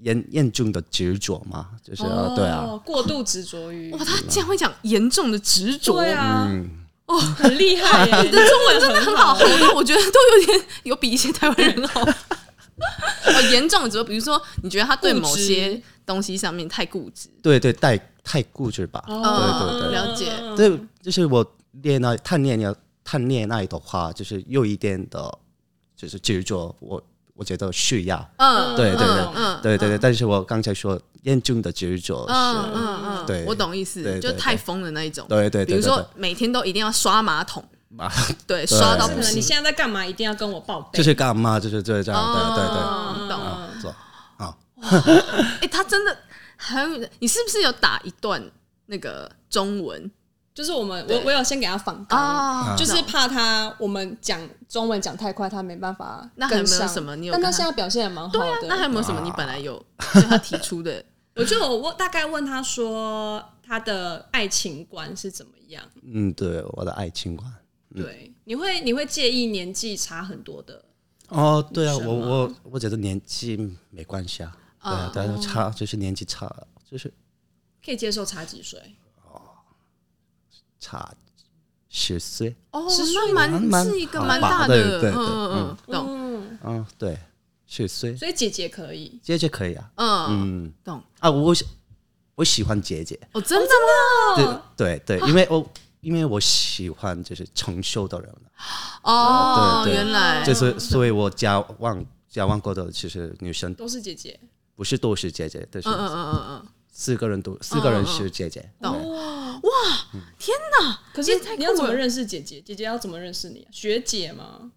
[0.03, 3.91] 严严重的执着嘛，就是啊对啊，哦，过度执着于。
[3.93, 6.69] 哇，他竟然会讲严重的执着，对啊，嗯，
[7.07, 12.01] 哦，很厉害耶， 你的中文真的很好，好到我觉得都有点有比一些台湾人好。
[13.27, 19.93] 哦，严重的比如说你觉得他对某些东西上面太固执，对对，太太固执吧，哦对对对。
[19.93, 20.33] 了解。
[20.57, 21.45] 对，就是我
[21.83, 25.39] 恋爱谈恋爱谈恋爱的话，就是有一点的，
[25.97, 27.03] 就是执着，我
[27.35, 29.99] 我觉得需要，嗯，对对对嗯嗯对对对。
[29.99, 35.27] 但是我刚才说严重的执着嗯是，嗯嗯，对我懂意思，就太疯的那一种。
[35.29, 37.65] 对对对对比如说每天都一定要刷马桶，
[37.97, 38.13] 啊，
[38.47, 39.41] 对，刷到，不能你。
[39.41, 40.05] 现在在干嘛？
[40.05, 40.99] 一定要跟我报备。
[40.99, 42.83] 就是干嘛，就是就是这样，对对对。
[42.83, 43.41] 哦懂。
[43.41, 43.95] 啊，走
[44.37, 44.55] 啊，
[45.61, 46.17] 哎，他真的
[46.57, 48.43] 很，你是不是有打一段
[48.87, 50.11] 那个中文
[50.55, 56.87] 就是我们，我我有先给他仿稿，啊就是怕他我们讲中文讲太快，他没办法那还有没有。
[56.89, 58.67] 什么你有但他现在表现也蛮好啊，的。
[58.69, 61.05] 那还有没有什么你本来有 他提出的？
[61.37, 65.83] 我就我问大概问他说他的爱情观是怎么样？
[66.03, 67.49] 嗯，对，我的爱情观。
[67.95, 70.85] 对，你会你会介意年纪差很多的？
[71.29, 73.57] 哦，对啊，我我我觉得年纪
[73.91, 76.51] 没关系啊，对啊，对啊，差就是年纪差，
[76.91, 77.13] 就是
[77.85, 78.81] 可以接受差几岁
[79.25, 79.41] 哦？
[80.81, 81.15] 差
[81.91, 87.19] 十岁，哦，十岁那蛮蛮是一个蛮大的，吧对对对嗯嗯嗯，懂，嗯，嗯，对，
[87.67, 89.19] 十岁，所以姐姐可以。
[89.23, 90.29] 姐姐可以啊，嗯，
[90.67, 91.03] 嗯懂。
[91.19, 91.67] 啊，我喜
[92.35, 93.69] 我喜欢姐姐，哦，真的
[94.39, 94.63] 吗？
[94.77, 95.67] 对对对，因为我
[96.01, 98.35] 因为我喜欢就是成熟的人，
[99.03, 99.97] 哦，对对。
[99.97, 100.45] 原来。
[100.45, 104.39] 就是所以我交往交往过的其实女生都是姐姐，
[104.77, 109.71] 不是都是姐姐，但是嗯嗯嗯嗯四个人都四个人是姐姐，哇哇
[110.39, 111.01] 天哪。
[111.13, 112.61] 可是你要怎么了认识姐姐？
[112.61, 113.71] 姐姐要怎么认识你啊？
[113.71, 114.73] 学姐吗？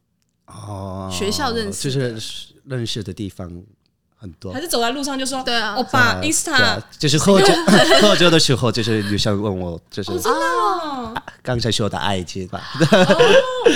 [0.45, 3.63] 哦，学校认识就是认识的地方
[4.21, 4.53] 很多。
[4.53, 4.61] 还。
[4.61, 5.73] 是走在路上就说对啊。
[5.75, 7.47] 欧巴对 Insta 啊就是喝酒
[8.01, 11.13] 喝酒的时候，就是女生问我，就是真的哦。
[11.41, 12.61] 刚才说的爱情吧，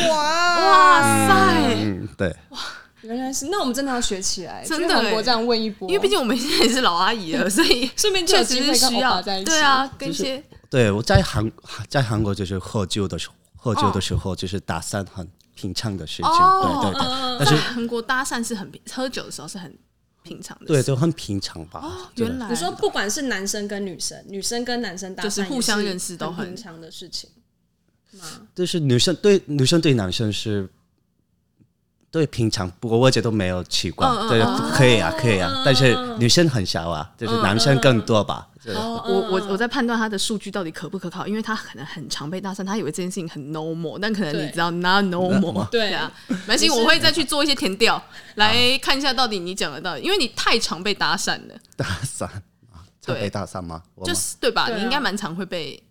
[0.10, 0.46] 哇。
[0.56, 1.76] 哇塞！
[1.78, 2.60] 嗯，对，哇
[3.02, 9.22] 原来是，那我们真的要学起来，真的欸去韩国这样问一波，因为毕竟我们现在也是老阿姨了， 所以顺便确实是需要。
[9.22, 9.46] 在一起。
[9.52, 10.42] 对啊，跟一些。
[10.70, 11.52] 对我在韩
[11.88, 19.72] 在韩国就是喝酒的时候，喝酒的时候就是搭讪很平常的事情，哦对对对，但是韩国搭讪是很喝酒的时候是很
[20.26, 22.12] 平常的事，对，都很平常吧。
[22.16, 27.30] 对原来你说不管是男生跟女生，女生跟男生搭讪就是互相认识都很很平常的事情
[28.20, 28.26] 吗？
[28.54, 30.68] 就是女生对女生对男生是。
[32.16, 38.48] 对，平常不过我觉得都没有奇怪，对，嗯可以啊，可以啊，但是女生很少啊，就是男生更多吧。
[38.74, 48.02] 我我我在判断他的数据到底可不可靠，因为他可能很常被搭讪，他以为这件事情很 normal，但可能你知道 not normal，对啊，没关系，我会再去做一些填调
[48.36, 51.56] 来看一下到底你讲的到底，因为你太常被搭讪了。
[51.76, 53.84] 搭讪啊常被搭讪吗？
[54.06, 54.70] 就是对吧？
[54.74, 55.84] 你应该蛮常会被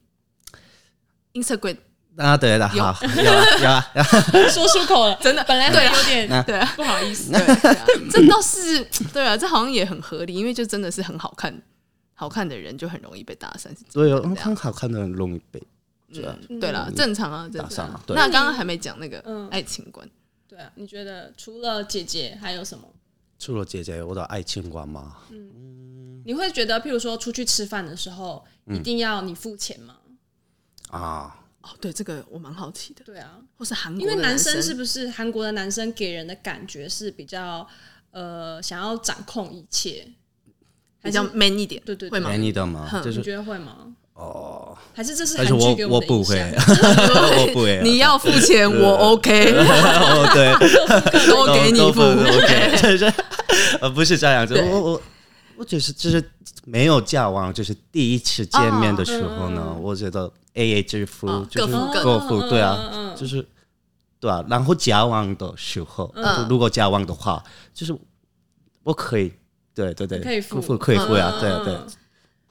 [1.34, 1.76] Instagram。
[2.16, 3.82] 啊，对的，好，有啊有啊，
[4.48, 11.52] 说出口了，真的，本来对有点对不好意思，对，这倒是对啊，这好像也很合理，因为就真的是很好看，
[12.14, 13.68] 好看的人就很容易被搭讪。
[13.92, 15.60] 对，很好看的人容易被，
[16.60, 18.00] 对了，正常啊，正常。
[18.08, 20.08] 那刚刚还没讲那个爱情观，
[20.46, 22.84] 对啊，你觉得除了姐姐还有什么？
[23.40, 25.16] 除了姐姐，我的爱情观吗？
[25.30, 29.96] 嗯，你会觉得，譬如说出去吃饭的时候，一定要你付钱吗？
[30.90, 31.40] 啊。
[31.64, 33.02] 哦，对，这个我蛮好奇的。
[33.04, 37.66] 对啊，或是韩国，因为男生是不是韩国的男生给人的感觉是比较
[38.10, 40.06] 呃想要掌控一切，
[41.02, 42.88] 比较 man 一点，对对，会吗？man 一点吗？
[43.06, 43.94] 你觉得会吗？
[44.12, 46.38] 哦，还是这是韩剧给我们的印象？
[47.40, 49.50] 我不会， 你要付钱，我 OK。
[49.58, 50.52] 哦，对，
[51.28, 53.12] 都给你付，OK，就是
[53.80, 55.02] 呃，不是这样子，我我
[55.56, 56.30] 我觉得就是
[56.64, 60.32] 没有交往，就是第一次见面的时候呢，我觉得。
[60.56, 63.44] A A 支付就是各付，对啊，就是
[64.20, 64.40] 对啊。
[64.48, 66.14] 然后交往的时候，
[66.48, 67.92] 如果交往的话，就是
[68.84, 69.32] 我可以，
[69.74, 71.76] 对对对，可以付，可以付呀，对啊对。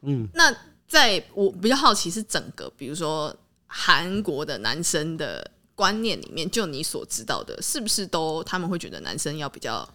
[0.01, 0.53] 嗯，那
[0.85, 3.33] 在我比较好奇是整个，比如说
[3.67, 9.87] 韩国的男生的观念里面，就你所知道的，是不是都他们会觉得男生要比较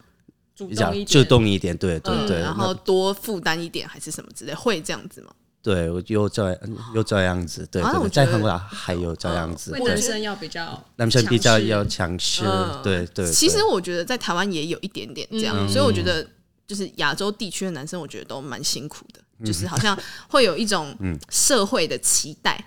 [0.59, 5.31] 主动一点，主动一点，对对对，然后多负担一点，还是什么之类，会这样子吗？
[5.63, 6.61] 对，我有这
[6.95, 12.43] 又这样子，对对，在韩国还有这样子，男生要比较，男生比较要强势，
[12.83, 13.31] 对对。
[13.31, 16.27] 其实我觉得在台湾也有一点点这样，所以我觉得
[16.67, 19.97] 就是亚洲地区的男生，我觉得都蛮辛苦的，就是好像
[20.29, 20.97] 会有一种
[21.29, 22.65] 社会的期待，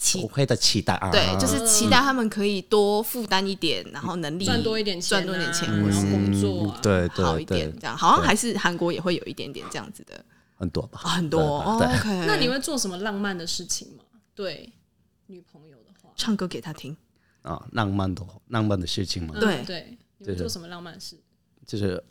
[0.00, 10.24] 社会的期待啊，对，就是期待他们可以多负担一点，然后能力赚多一点钱，赚多点钱，或是工作对对好一点，这样好像还是韩国也会有一点点这样子的。
[10.56, 11.60] 很多吧，很多。
[11.60, 14.04] OK，那你会做什么浪漫的事情吗？
[14.34, 14.72] 对
[15.26, 16.96] 女朋友的话，唱歌给她听
[17.42, 19.34] 啊，浪漫的浪漫的事情吗？
[19.38, 21.16] 对对，你会做什么浪漫事？
[21.66, 22.02] 就是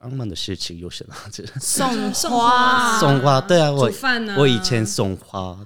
[0.00, 1.14] 浪漫的事情有什么？
[1.32, 3.40] 就是送花，送花。
[3.40, 5.58] 对啊，我饭我以前送花，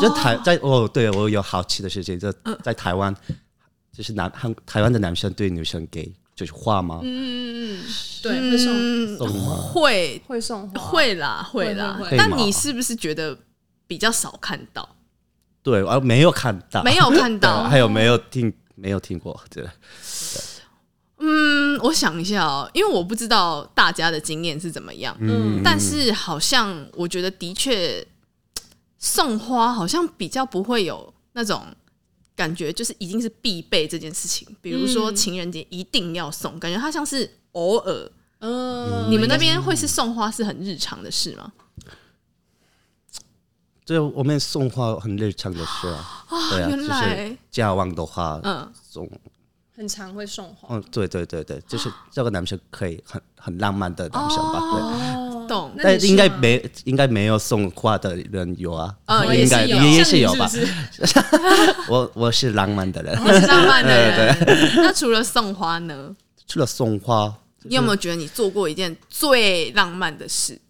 [0.00, 3.14] 就台在哦，对我有好奇的事情，就在台湾，
[3.92, 4.30] 就是男
[4.66, 6.12] 台湾的男生对女生给。
[6.32, 7.00] 就是花吗？
[7.02, 7.84] 嗯嗯嗯，
[8.22, 12.00] 对，会送送花，会会送花，会啦会啦。
[12.16, 13.36] 但你是不是觉得
[13.86, 14.88] 比较少看到？
[15.62, 19.38] 对，我没有看到，没有看到， 还有没有听没有听过？
[19.50, 19.68] 对，
[21.20, 28.04] 嗯，我想一下哦，因为我不知道大家的经验是怎么样，嗯，但是好像我觉得的确
[28.98, 31.66] 送花好像比较不会有那种。
[32.36, 38.10] 感觉就是已经是必备这件事情，比如说情人节一定要送，感觉它像是偶尔。
[38.38, 41.52] 嗯，你们那边会是送花是很日常的事吗？
[43.84, 46.24] 对，我们送花很日常的事啊。
[46.30, 49.06] 啊，原来交往的话，嗯，送
[49.80, 50.68] 很常会送花。
[50.76, 54.60] 嗯，对对对对，就是这个男生可以很很浪漫的男生吧？
[54.60, 55.48] 对。
[55.48, 58.94] 懂，但应该没应该没有送花的人有啊，
[59.34, 60.46] 应该也也是有吧。
[61.88, 64.36] 我我是浪漫的人，我是浪漫的人。
[64.76, 66.14] 那除了送花呢？
[66.46, 70.60] 除了送花，你有没有觉得你做过一件最浪漫的事？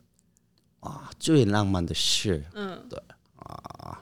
[0.79, 2.97] 啊，最浪漫的事，嗯，对
[3.39, 3.99] 啊，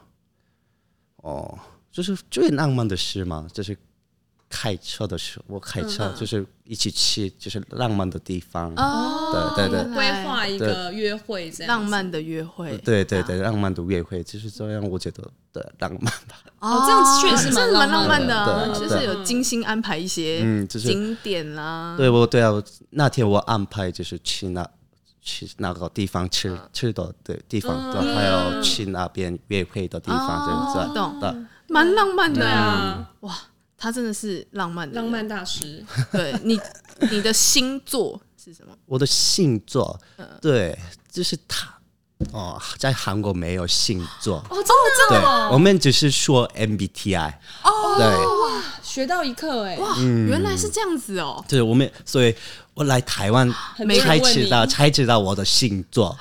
[1.23, 1.59] 哦，
[1.91, 3.75] 就是最浪漫的事嘛，就是。
[4.51, 8.73] 开车的时候，我开车就是一起去，就是浪漫的地方。
[8.77, 12.77] 哦，对对对，规划一个约会这样，浪漫的约会。
[12.79, 16.41] 对对对，浪漫的约会就是这样，我觉得的浪漫吧。
[16.61, 21.95] 哦，这样确实蛮浪漫的，就是有精心安排一些嗯，就是景点啦。
[21.99, 22.51] 对，我对啊，
[22.91, 24.67] 那天我安排就是去那
[25.21, 30.95] 去那个地方吃吃的的地方，对，还有去那边约会的地方，这样子。
[30.95, 31.37] 懂的，
[31.69, 33.35] 蛮浪漫的呀，哇。
[33.79, 35.83] 他真的是浪漫的浪漫大师。
[36.13, 36.61] 对你，
[37.11, 38.77] 你的星座是什么？
[38.85, 39.99] 我的星座，
[40.43, 40.77] 对，
[41.11, 41.73] 就是他。
[42.33, 44.39] 哦，在韩国没有星座。
[44.51, 45.21] 哦，真的？
[45.21, 47.33] 对，我们只是说 MBTI。
[47.63, 48.07] 哦，对。
[48.07, 51.45] 哇，学学到一课哎、欸，哇，原来是这样子哦。
[51.49, 52.35] 对，我们所以，
[52.75, 53.49] 我来台湾
[54.03, 56.19] 才知道才知道我的星座。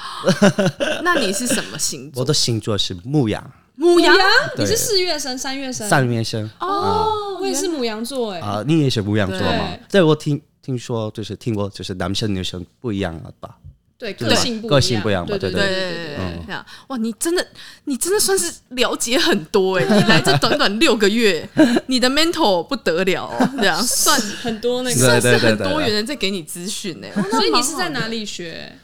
[1.02, 2.22] 那你是什么星座？
[2.22, 3.52] 我的星座是牧羊。
[3.78, 4.16] 牡羊，
[4.58, 6.50] 你是四月生、三月生、三月生。
[6.60, 8.40] 哦，我也是母羊座哎。
[8.40, 9.78] 啊，你也是母羊座吗？
[9.90, 13.56] 对，我听听说，就是听过，就是男生女生不一样了吧？
[14.00, 15.30] 对，个性不个性不一样吧？
[15.30, 16.56] 对对对对对
[16.88, 17.46] 哇，你真的
[17.86, 19.86] 你真的算是了解很多哎！
[19.90, 21.48] 你来这短短六个月，
[21.88, 27.08] 你的 mental 不得了哦，这样 算很多那个，算是很多元的在给你资讯呢。
[27.32, 28.76] 所以你是在哪里学？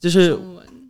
[0.00, 0.38] 就是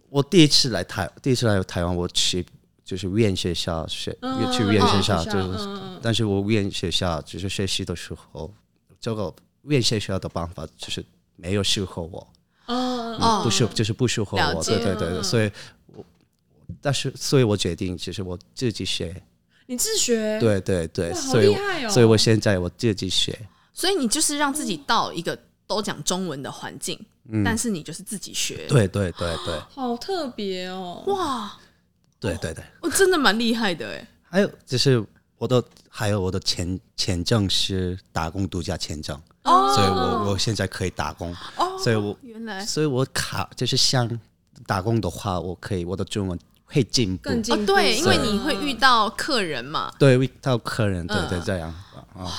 [0.09, 2.45] 我第一次来台，第一次来台湾，我去。
[2.85, 4.13] 就是语言学校学，
[4.53, 5.69] 去语言学校就是，
[6.03, 8.53] 但是我语言学校就是学习的时候，
[9.01, 11.03] 这个语言学校的办法就是
[11.37, 12.29] 没有适合我，
[12.67, 15.51] 哦，不适就是不适合我，对对对，所以
[15.95, 16.05] 我，
[16.83, 19.23] 但是所以我决定就是我自己学，
[19.65, 21.57] 你自学，对对对，所以
[21.89, 23.35] 所以我现在我自己学，
[23.73, 26.99] 所以你就是让自己到一个都讲中文的环境，
[27.43, 31.59] 但是你就是自己学，对对对对，好特别哦，哇。
[32.31, 34.09] 对对对，我真的蛮厉害的哎。
[34.23, 35.05] 还有就是
[35.39, 41.35] 我的，还有我的签签证是打工度假签证，哦所以我我现在可以打工。
[41.57, 44.09] 哦所以我原来，所以我卡就是像
[44.67, 47.31] 打工的话，我可以我的中文会进步。
[47.31, 49.93] 哦，对，因为你会遇到客人嘛。
[49.99, 51.69] 对，遇到客人，对对，这样
[52.17, 52.31] 啊。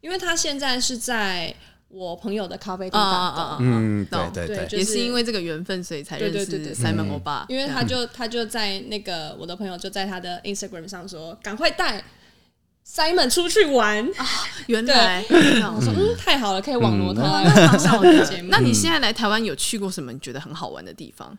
[0.00, 1.54] 因为他现在是在。
[1.94, 7.46] 我朋友的咖啡店打工，嗯，对对对，也是因为这个缘分，所以才认识 Simon 欧巴。
[7.48, 12.02] 因为他就他就在那个我的朋友就在他的 Instagram 上说，赶快带
[12.86, 14.04] Simon 出去玩。
[14.16, 14.26] 啊！
[14.66, 15.24] 原来。
[15.30, 17.22] 我说嗯，太好了，可以网罗他。
[17.42, 18.48] 来上我的节目。
[18.50, 21.38] 那你现在来台湾有去过什么你觉得很好玩的地方？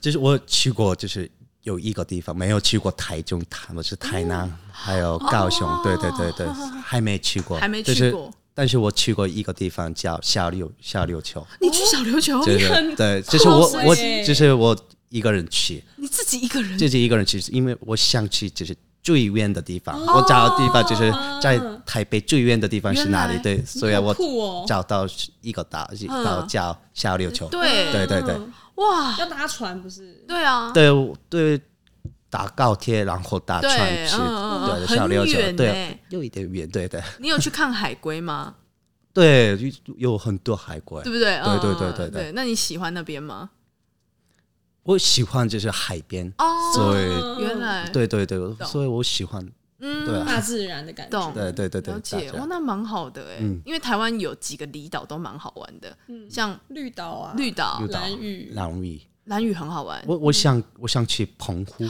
[0.00, 1.30] 就是我去过，就是
[1.62, 6.46] 有一个地方没有去过，台中，他们是台南，还有高雄，对对对对，
[6.84, 8.32] 还没去过，还没去过。
[8.58, 12.42] 但是我去过一个地方叫小琉小琉球，你去小琉球？
[12.42, 14.74] 对对，就是我我就是我
[15.10, 23.38] 一个人去，你自己一个人，自己一个人去，因为我想去就是最远的地方，我找的地方就是在台北最远的地方是哪里？
[23.42, 25.06] 对，所以我找到
[25.42, 25.86] 一个岛，
[26.24, 27.46] 岛叫小琉球。
[27.48, 27.92] 对。
[27.92, 28.34] 对对对，
[28.76, 30.24] 哇，要搭船不是？
[30.26, 30.90] 对啊，对
[31.28, 31.60] 对。
[32.28, 33.70] 打高铁，然后打船
[34.06, 37.02] 去，对，小琉球，对，有一点远，对对。
[37.18, 38.56] 你有去看海龟吗？
[39.14, 39.58] 对，
[39.96, 41.40] 有很多海龟，对不对？
[41.42, 42.32] 对对对对对。
[42.32, 43.50] 那你喜欢那边吗？
[44.82, 46.32] 我喜欢就是海边，
[46.74, 49.44] 所以原来对对对，所以我喜欢，
[49.80, 51.94] 嗯，大自然的感觉，对对对对。
[51.94, 55.96] 了解，哇，那蛮好的哎，因为台湾有几个离岛都蛮好玩的，
[56.30, 59.00] 像绿岛啊，绿岛、兰屿、兰屿。
[59.26, 61.84] 兰屿很好玩，我我想我想去澎湖，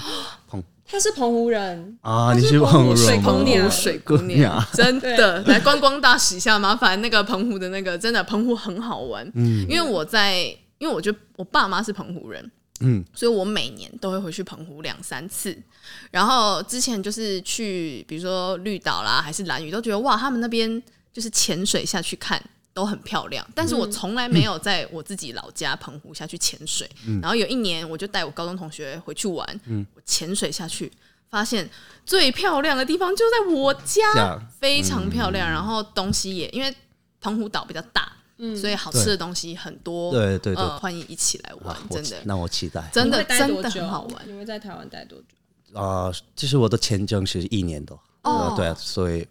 [0.48, 1.98] 澎 他是澎湖人。
[2.00, 5.42] 啊，你是澎湖人，水澎湖水姑娘， 真的。
[5.44, 10.44] 来观光大使一下，麻烦那个澎湖的那个真的澎湖很好玩，嗯，因为我在，
[10.78, 15.56] 因为我觉得我爸妈是澎湖人，嗯，所以我每年都会回去澎湖两三次，
[16.10, 22.40] 然后之前就是去比如说绿岛啦，还是蓝屿，都觉得哇，他们那边就是潜水下去看。
[22.76, 26.86] 都很漂亮，但是我从来没有在我自己老家澎湖下去潜水。
[27.06, 30.92] 嗯、然后有一年，我就带我高中同学回去玩，嗯、我潜水下去，
[31.30, 31.66] 发现
[32.04, 35.48] 最漂亮的地方就在我家，非常漂亮。
[35.48, 36.76] 嗯、然后东西也因为
[37.18, 40.12] 澎湖岛比较大，嗯、所以好吃的东西很多。
[40.12, 42.18] 对对对，欢迎一起来玩，真的。
[42.24, 44.22] 那我期待，真的真的很好玩。
[44.26, 45.80] 你会在台湾待多久？
[45.80, 47.98] 啊，这是我的签证是一年多。
[48.24, 49.26] 哦，对，所以。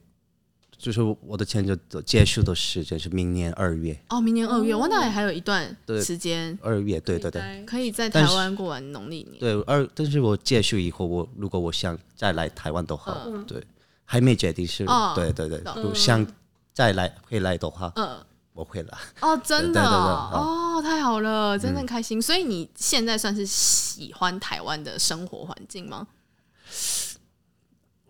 [0.85, 6.55] 就是我的签证的结束的时间是明年二月哦，明年二月，我那里还有一段时间。
[6.61, 9.39] 二月，对对对，可以在台湾过完农历年。
[9.39, 13.17] 对，二，但是我结束以后，我如果我想再来台湾的话，
[13.47, 13.65] 对，
[14.03, 15.63] 还没决定是，对对对，
[15.95, 16.23] 想
[16.71, 18.19] 再来回来的话，嗯，
[18.53, 18.95] 我会来。
[19.27, 22.21] 哦，真的哦，太好了，真的开心。
[22.21, 26.05] 所以你现在算是喜欢台湾的生活环境吗？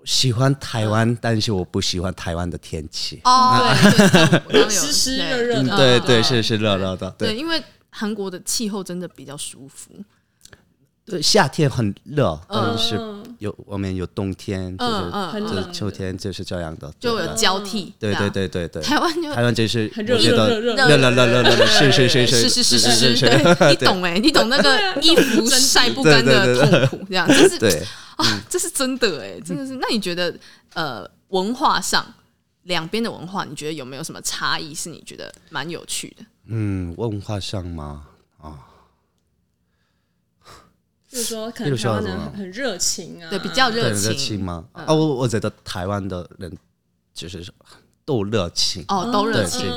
[0.06, 3.20] 喜欢台湾，但是我不喜欢台湾的天气。
[3.24, 3.60] 哦，
[4.48, 5.76] 对， 湿湿热热的。
[5.76, 7.10] 对对，是是热热的。
[7.18, 9.92] 对，因为韩国的气候真的比较舒服。
[11.08, 13.00] 对，夏天很热，但是
[13.38, 17.94] 有我们有冬天，就是就是秋天就是这样的，就有交替。
[18.00, 18.82] 对对对对对。
[18.82, 23.26] 台湾就台湾就是热热热热热热热热，是是是是是是是是，
[23.70, 27.84] 你懂哎，你懂那个 衣服晒不干的痛苦，这样就是对。
[28.18, 29.76] 啊，这是真的哎，真的是。
[29.82, 30.38] 那你觉得，
[30.74, 32.06] 呃，文化上
[32.64, 34.74] 两边的文化，你觉得有没有什么差异？
[34.74, 36.26] 是你觉得蛮有趣的？
[36.46, 38.08] 嗯，文化上吗？
[38.40, 38.60] 啊，
[41.08, 44.66] 就是说，可能台湾人很热情啊，对，比较热情，热情吗？
[44.72, 46.56] 啊，我我觉得台湾的人
[47.14, 47.46] 就是
[48.06, 49.68] 都热情哦，都热情，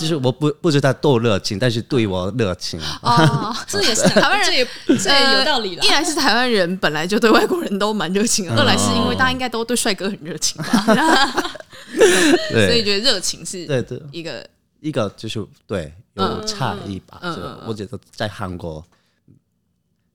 [0.00, 4.66] 就是我不不知道多热情，但是对我热情哦，这也是 台湾人，这也
[4.98, 5.84] 这也有道理了。
[5.84, 10.84] 一来是台湾人本来就对外国人都蛮热情，二来是因为大家应该都对帅哥很热情吧，
[12.50, 14.48] 所以觉得热情是对对一个
[14.80, 17.20] 一个就是对有差异吧。
[17.66, 18.84] 我觉得在韩国。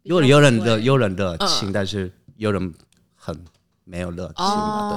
[0.03, 2.71] 有有人热，有人热情，但是有人
[3.15, 3.35] 很
[3.85, 4.45] 没有热情。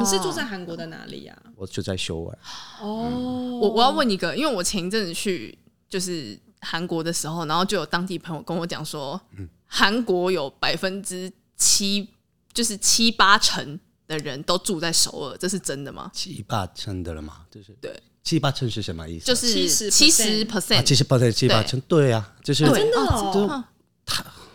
[0.01, 1.39] 你是住在韩国的哪里呀？
[1.55, 2.39] 我就在首尔。
[2.81, 5.57] 哦，我我要问一个，因为我前一阵子去
[5.89, 9.21] 就是韩国的时候，然后就有当地朋友跟我讲说，
[9.67, 12.09] 韩国有百分之七，
[12.53, 16.11] 就是七八成的人都住在首尔，这是真的吗？
[16.13, 17.43] 七八成的了吗？
[17.51, 19.27] 就是对，七八成是什么意思？
[19.27, 23.65] 就是七十 percent，七十 percent，七八成，对啊，就是真的哦。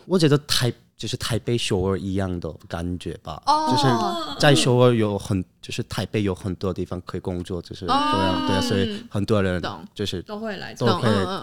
[0.05, 9.61] 我觉得台就是台北首尔一样的感觉吧，就是在首尔有很，就是台北有很多地方可以工作，就是这样，对啊，所以很多人
[9.93, 11.01] 就是都会来，都会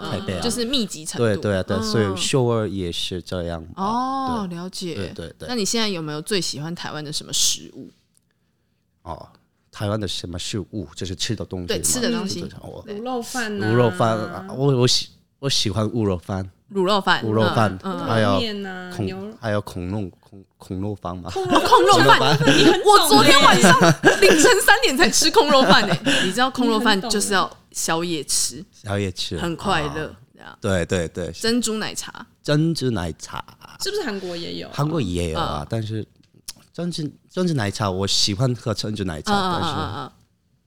[0.09, 3.63] 台北啊，就是密集程度，对对啊，对，所以首尔也是这样。
[3.75, 5.47] 哦，了解，对对对。
[5.47, 7.89] 那你现在有没有最喜欢台湾的什么食物？
[9.03, 9.29] 哦，
[9.71, 10.87] 台湾的什么食物？
[10.95, 12.43] 就是吃的东西，对，吃的东西，
[12.87, 16.49] 卤肉饭，卤肉饭，我我喜我喜欢卤肉饭。
[16.73, 18.39] 卤肉饭，卤肉饭，还有
[18.95, 21.29] 孔，还有孔弄孔孔肉饭嘛？
[21.31, 21.43] 孔
[21.85, 22.19] 肉饭，
[22.85, 23.71] 我昨天晚上
[24.21, 25.95] 凌晨三点才吃孔肉饭呢。
[26.23, 30.15] 你知道孔肉饭就是要宵夜吃，宵夜吃很快乐。
[30.59, 33.43] 对对对，珍珠奶茶，珍珠奶茶
[33.83, 34.67] 是不是韩国也有？
[34.73, 36.03] 韩国也有啊，但是
[36.73, 40.11] 珍珠珍珠奶茶我喜欢喝珍珠奶茶，但是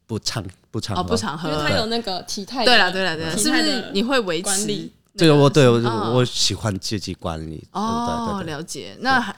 [0.07, 2.65] 不常不常喝，不常喝，因为它有那个体态。
[2.65, 4.91] 对了对了对了，是不是你会维持？
[5.17, 5.79] 这个我对我
[6.13, 8.97] 我喜欢自己管理哦，了解。
[9.01, 9.35] 那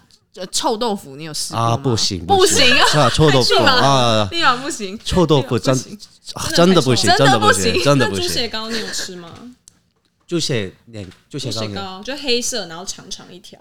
[0.53, 1.77] 臭豆腐你有试过啊？
[1.77, 3.09] 不行不行啊！
[3.15, 4.99] 臭豆腐啊，立马不行。
[5.05, 5.75] 臭豆腐真
[6.55, 8.23] 真的不行，真的不行，真的不行。
[8.23, 9.31] 猪血糕你有吃吗？
[10.27, 13.59] 猪血那猪血糕就黑色，然后长长一条。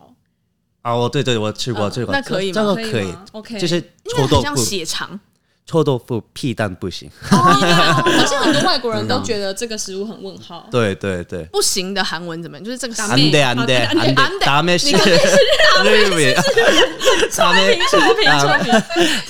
[0.82, 2.62] 啊，哦对对，我吃过这个，那可以吗？
[2.62, 3.60] 这个可以，OK。
[3.60, 3.82] 就是
[4.16, 5.20] 臭豆腐像血肠。
[5.66, 7.52] 臭豆腐屁蛋不行， 好
[8.26, 10.68] 像很多外国人都觉得这个食物很问号。
[10.70, 12.64] 对对对，不行的韩文怎么样？
[12.64, 12.94] 就是这个。
[13.04, 16.36] 安得安得安得安得，是日语。
[17.32, 18.74] 错评错评错评。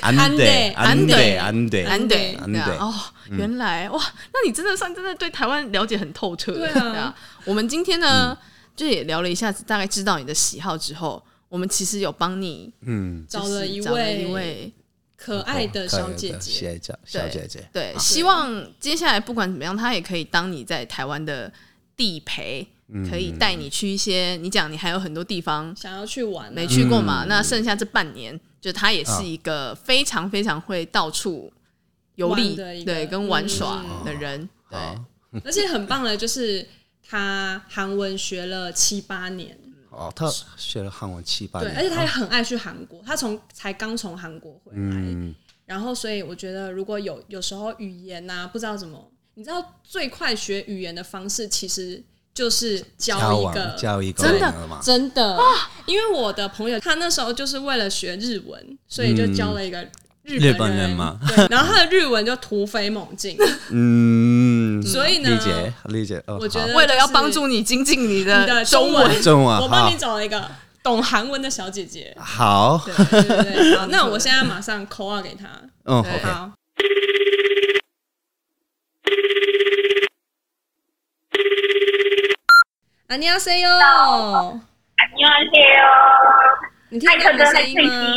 [0.01, 2.77] 安得安得安得安得安得。
[2.83, 2.93] 哦，
[3.29, 4.01] 原来哇，
[4.33, 6.51] 那你真的算真的对台湾了解很透彻。
[6.51, 7.15] 对啊，
[7.45, 8.37] 我们今天呢，
[8.75, 14.73] 就也聊了一下子，大概知道你的喜好之后，我们其实有帮你嗯找了一位一位。
[15.25, 21.51] 可爱的小姐姐，小姐姐，对，希望接下来不管怎么样，她也可以当你在台湾的
[21.97, 22.67] 地陪，
[23.09, 24.37] 可以带你去一些。
[24.37, 27.25] 你讲你还有很多地方想要去玩，没去过嘛？
[27.27, 31.51] 那剩下这半年，就她也是一个非常非常会到处
[32.13, 32.55] 游历，
[32.85, 34.47] 对，跟玩耍的人。
[34.69, 36.67] 对，而且很棒的，就是
[37.01, 39.57] 她韩文学了七八年。
[39.95, 43.01] 哦，他学了韩文七八年，对，而且他也很爱去韩国。
[43.03, 45.33] 他从才刚从韩国回来，
[45.65, 55.39] 然后所以我觉得如果有有时候语言呐不知道怎么，你知道最快学语言的方式其实就是教一个教一个真的真的，
[55.85, 59.87] 因为我的朋友他那时候就是为了学日文，所以就教了一个
[60.24, 63.36] 日本人嘛，对，然后他的日文就突飞猛进，
[63.70, 70.48] 嗯，所以呢，理解理解，我觉得为了要帮助你精进你的中文，中文，我帮你找了一个
[70.82, 75.48] 懂韩文的小姐姐，好，对对 对，好，那我现在马上 call out 给他，
[75.84, 76.52] 嗯，好。
[83.08, 84.62] 안녕하세요，안녕하세요，
[86.90, 88.14] 你听到我的声音吗？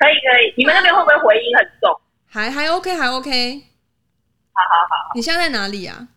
[0.00, 2.00] 可以可以，你们那边会不会回音很重？
[2.26, 3.62] 还还 OK 还 OK。
[4.52, 5.12] 好好好。
[5.14, 6.08] 你现在在哪里啊？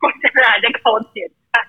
[0.00, 1.62] 我现在还在高铁站。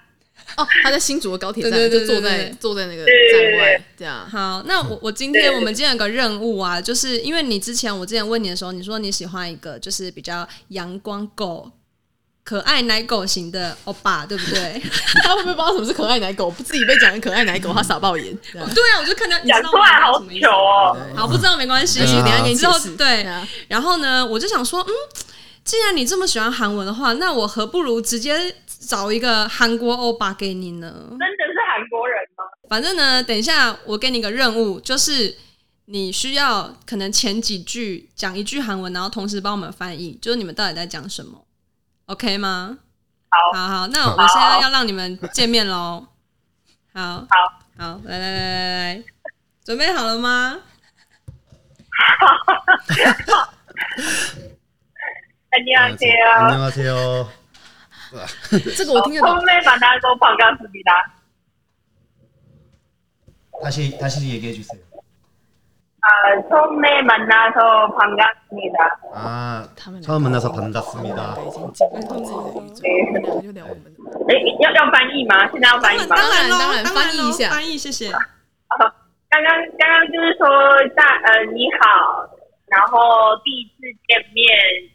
[0.57, 4.29] 哦，他在新竹的高铁站，就坐在坐在那个站外这样。
[4.29, 11.71] 好，那我我今天我们今天有个任务啊，就是因为你之前我之前问你的时候，你说你喜欢一个就是比较阳光狗。
[12.45, 14.79] 可爱奶狗型的欧巴，对不对？
[15.23, 16.49] 他会不会不知道什么是可爱奶狗？
[16.51, 18.37] 不自己被讲成可爱奶狗，他傻爆眼。
[18.53, 20.95] 对啊，我就看到你讲出来好糗哦。
[21.15, 22.95] 好，不知道没关系，等下给你解释。
[22.95, 23.25] 对，
[23.67, 24.91] 然后呢，我就想说，嗯，
[25.63, 28.55] 既然你这么喜欢韩文的话，那我何不如直接
[28.87, 30.93] 找一个韩国欧巴给你呢？
[31.09, 32.43] 真的是韩国人吗？
[32.69, 35.35] 反正呢，等一下我给你个任务，就是
[35.85, 41.41] 你需要可能前几句讲一句韩文，然后同时帮我们翻译，就是你们到底在讲什么。
[42.06, 42.78] OK 吗？
[43.28, 46.06] 好，好，好，那我现在要让你们见面喽。
[46.92, 49.04] 好，好，好，来来来来来，
[49.64, 50.60] 准备好了吗？
[55.50, 56.30] 안녕하세요.
[56.48, 57.28] 안녕하세요.
[58.76, 59.28] 这个我听得懂。
[59.38, 61.14] 처음에 만나서 반갑습니다.
[63.62, 64.80] 다시 다시 얘기해 주세요.
[66.04, 66.08] 아,
[66.48, 68.98] 처음에 만나서 반갑습니다.
[69.14, 71.36] 아, 他们两个 처음 만나서 반갑습니다.
[71.46, 74.00] 已经进入到自己的语种，我们两个就聊我们的。
[74.28, 75.46] 哎，要要翻译吗？
[75.52, 76.16] 现在要翻译吗？
[76.16, 78.10] 当然咯当然当翻译一下咯翻译谢谢。
[78.10, 79.44] 刚刚
[79.78, 80.48] 刚刚就是说
[80.96, 82.26] 大呃你好，
[82.66, 84.48] 然后第一次见面，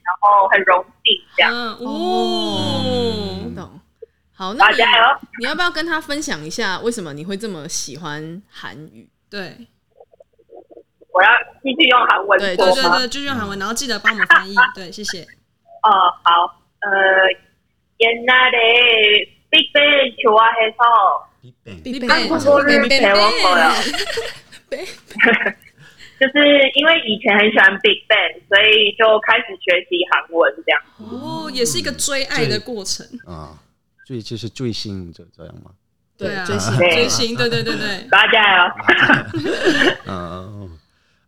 [0.03, 1.53] 然后很荣幸这样。
[1.53, 3.79] 嗯哦，懂。
[4.33, 5.19] 好，那你大家加油！
[5.39, 9.07] 你要不要跟他分享一下，为什么你会这么喜欢韩语？
[9.29, 9.55] 对
[11.11, 11.29] 我要
[11.63, 12.97] 继续用韩文对对说吗？
[12.99, 14.55] 对对，就用韩文，然后记得帮我们翻译。
[14.75, 15.25] 对，谢谢。
[15.85, 15.91] 어,
[16.23, 16.49] 아,
[16.81, 17.29] 어,
[17.99, 21.83] 옛날에 빅뱅 좋아해서 빅뱅.
[21.83, 22.09] 빅뱅.
[22.09, 23.01] 한국어를 빅뱅.
[23.01, 23.71] 배웠어요.
[24.69, 24.85] 对
[26.19, 30.81] 就是因为以前很喜欢 Big Bang，所以就开始学习韩文这样。
[30.97, 33.05] 哦，也是一个追爱的过程。
[33.27, 33.59] 啊，
[34.07, 35.71] 追就是追星就这样吗？
[36.17, 38.07] 对啊，追星对追星，对对对对。
[38.09, 38.73] 大家
[40.07, 40.69] 哦， 아,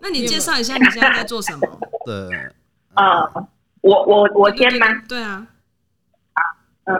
[0.00, 1.60] 那你介绍一下你现在在做什么？
[2.06, 2.50] 네.
[2.94, 3.46] 呃，
[3.82, 4.86] 我我我先吗？
[5.08, 5.46] 对啊，
[6.84, 6.94] 呃，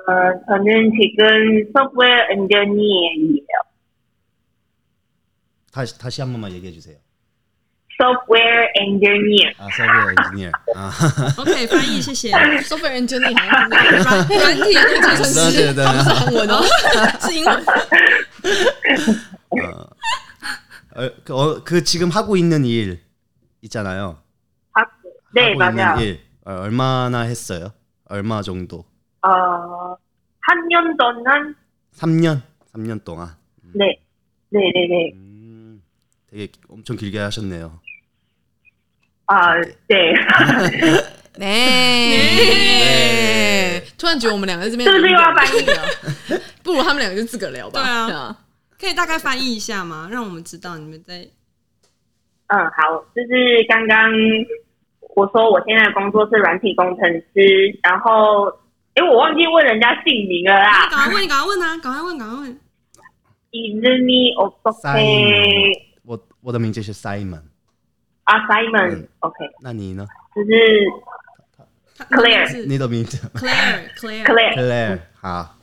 [0.46, 1.24] 저는 지금
[1.72, 3.58] software engineer이에요.
[5.72, 6.96] 다시 다시 한 번만 얘기해 주세요.
[8.00, 9.52] software engineer.
[9.58, 9.82] 아, 서비스
[10.30, 10.52] 엔지니어.
[10.76, 10.92] 아,
[11.36, 12.30] OK，翻译，谢谢。
[12.62, 16.62] software engineer 好像是软软体工程师，对对它不是韩文哦，
[17.22, 17.64] 是英文。
[20.94, 23.00] 어, 어, 그, 어, 그 지금 하고 있는 일
[23.62, 24.18] 있잖아요.
[24.74, 24.82] 아,
[25.34, 25.94] 네, 하고 맞아요.
[25.96, 27.72] 있는 일 어, 얼마나 했어요?
[28.06, 28.84] 얼마 정도?
[29.22, 29.96] 어,
[30.40, 31.54] 한 년 동안,
[31.96, 32.42] 3년?
[32.72, 33.34] 3년 동안.
[33.74, 34.00] 네,
[34.50, 35.12] 네, 네, 네.
[35.14, 35.82] 음,
[36.30, 37.80] 되게 엄청 길게 하셨네요.
[39.26, 39.56] 아,
[39.88, 40.14] 네.
[41.40, 45.82] 哎，突然觉得我们两个在这边是不是又要翻译聊，
[46.64, 48.06] 不如他们两个就自个聊吧。
[48.06, 48.36] 对啊
[48.83, 50.09] 可以大概翻译一下吗？
[50.11, 51.25] 让我们知道你们在。
[52.47, 54.11] 嗯，好，就是刚刚
[55.15, 58.49] 我说我现在的工作是软体工程师，然后
[58.95, 60.89] 哎、我忘记问人家姓名了啦。
[60.89, 61.77] 赶快问，赶快问啊！
[61.77, 62.59] 赶快问，赶快问。
[63.53, 64.51] Is me OK？
[66.03, 67.43] 我我的名字是 Simon。
[68.25, 69.45] 啊，Simon，OK。
[69.61, 70.05] 那你呢？
[70.35, 70.49] 就是
[72.09, 72.65] Claire。
[72.67, 75.55] 你的名字 Claire，Claire，Claire，好。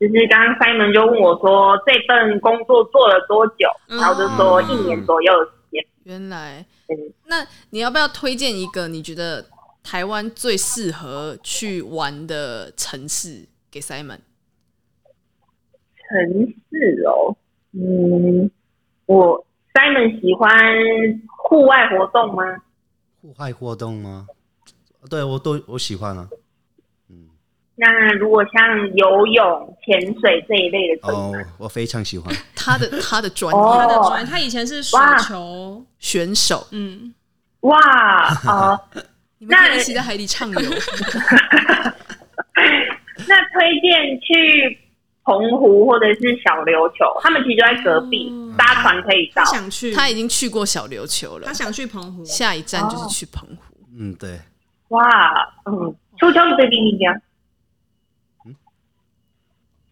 [0.00, 5.84] 就是刚刚 Simon 就问我说这份工作做了多久，嗯然后就说一年左右的时间。
[6.04, 6.96] 原来嗯，
[7.26, 9.44] 那你要不要推荐一个你觉得
[9.84, 14.20] 台湾最适合去玩的城市给 Simon？
[16.08, 17.36] 城市哦，
[17.72, 18.50] 嗯，
[19.04, 19.44] 我
[19.74, 20.50] Simon 喜欢
[21.46, 22.42] 户外活动吗？
[23.20, 24.26] 户外活动吗？
[25.10, 26.26] 对我都我喜欢啊。
[27.80, 32.30] 那如果像游泳潜水这一类的哦我非常喜欢。
[32.54, 33.62] 他的他的专业。
[33.62, 36.66] 他的专业他以前是水球选手。
[36.72, 37.14] 嗯。
[37.60, 37.80] 哇
[38.44, 38.78] 好
[39.38, 40.60] 那一起在海底畅游。
[43.26, 44.78] 那推荐去
[45.24, 49.42] 澎湖或者是小琉球他们其实就在隔壁搭船可以到。
[49.42, 49.94] 他想去。
[49.94, 51.46] 他已经去过小琉球了。
[51.46, 52.22] 他想去澎湖。
[52.26, 53.74] 下一站就是去澎湖。
[53.98, 54.38] 嗯对。
[54.88, 55.00] 哇
[55.64, 56.98] 嗯秋秋你最近一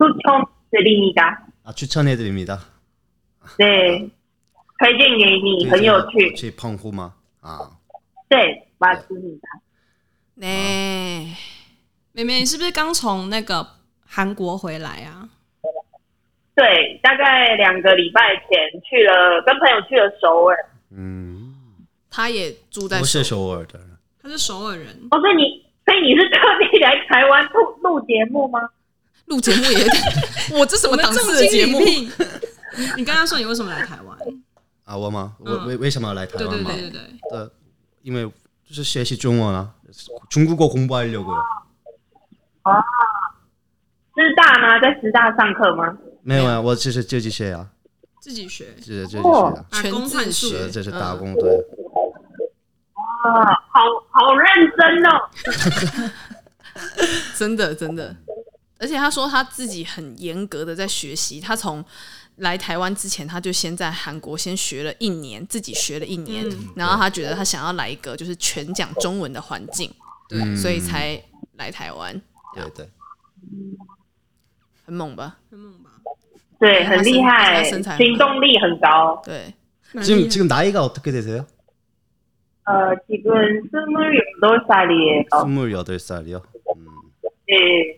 [0.08, 1.44] 추천드립니다。
[1.64, 2.60] 啊，추천해드립니다。
[3.58, 4.10] 对，
[4.78, 6.34] 推荐给你，很有趣。
[6.36, 7.14] 去澎湖吗？
[7.42, 7.72] 啊，
[8.30, 9.48] 对，맞습니다。
[10.36, 10.48] 呢，
[12.12, 13.66] 妹妹，你是不是刚从那个
[14.06, 15.30] 韩国回来啊？
[16.56, 20.58] 对，大概两个礼拜前去了，跟朋友去了首尔。
[20.92, 21.56] 嗯，
[22.10, 23.80] 他也住在不是首首尔的。
[24.22, 28.60] 他是首尔人，哦，所以你，所以你是特地来台湾录录节目吗？
[29.28, 30.04] 录节目也有点，
[30.60, 31.80] 我这什么档我们重次的节目？
[31.80, 32.12] 金 礼聘。
[32.76, 34.18] 你你跟他说你为什么来台湾？
[34.84, 35.36] 啊，我吗？
[35.40, 36.72] 我嗯为为什么要来台对对湾吗？
[36.74, 37.50] 对对对，呃，
[38.02, 38.26] 因为
[38.68, 39.72] 就是学习中文啊，
[40.30, 41.42] 중국어 공부하려고요。
[44.16, 44.80] 师大吗？
[44.80, 45.98] 在师大上课吗？
[46.22, 47.68] 没有啊，我只是自己学啊，
[48.20, 51.66] 自己学，自己自己学啊，打全工换宿自学这这是打工嗯对。
[53.24, 53.82] 好
[54.12, 54.46] 好认
[54.78, 55.30] 真哦，
[57.38, 58.16] 真的真的。
[58.80, 61.84] 而且他说他自己很严格的在学习，他从
[62.38, 69.90] 来台湾之前，他就先在韩国先学了一年，自己学了一年，嗯、然后他觉得他想要来一个就是全讲中文的环境，
[70.28, 71.24] 对，嗯、所以才
[71.54, 72.22] 来台湾。
[72.54, 72.90] 对对，
[74.86, 75.38] 很猛吧？
[75.50, 75.92] 很猛吧？
[76.60, 77.82] 对，很厉害，行
[78.18, 79.22] 动力很高。
[79.24, 79.54] 对，
[80.02, 81.46] 지금지금나이가어떻게되세요
[82.66, 86.42] 呃，지금스물여덟살이에요 스물여덟살이요
[86.76, 86.88] 음.
[87.48, 87.98] 네.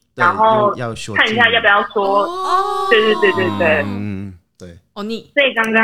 [0.15, 0.73] 然后
[1.15, 2.23] 看一下要不要说。
[2.25, 4.77] 哦，对对对对对，嗯对。
[4.93, 5.83] 哦你，所以刚刚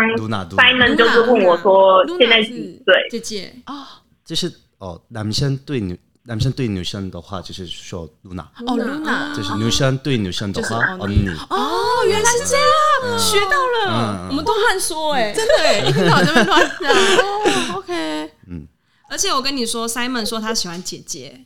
[0.57, 3.07] Simon 就是问我说现在几岁？
[3.09, 3.53] 姐姐。
[3.65, 12.57] 啊，就是哦男生对女男生对女生的话就是说 Luna 哦 Luna，就是女生对女生的话언니哦原来是这
[13.07, 16.91] 样，学到了，我们都乱说哎，真的哎，一天到晚在那乱讲。
[17.73, 18.67] 哦 OK，嗯，
[19.09, 21.45] 而且我跟你说 Simon 说他喜欢姐姐。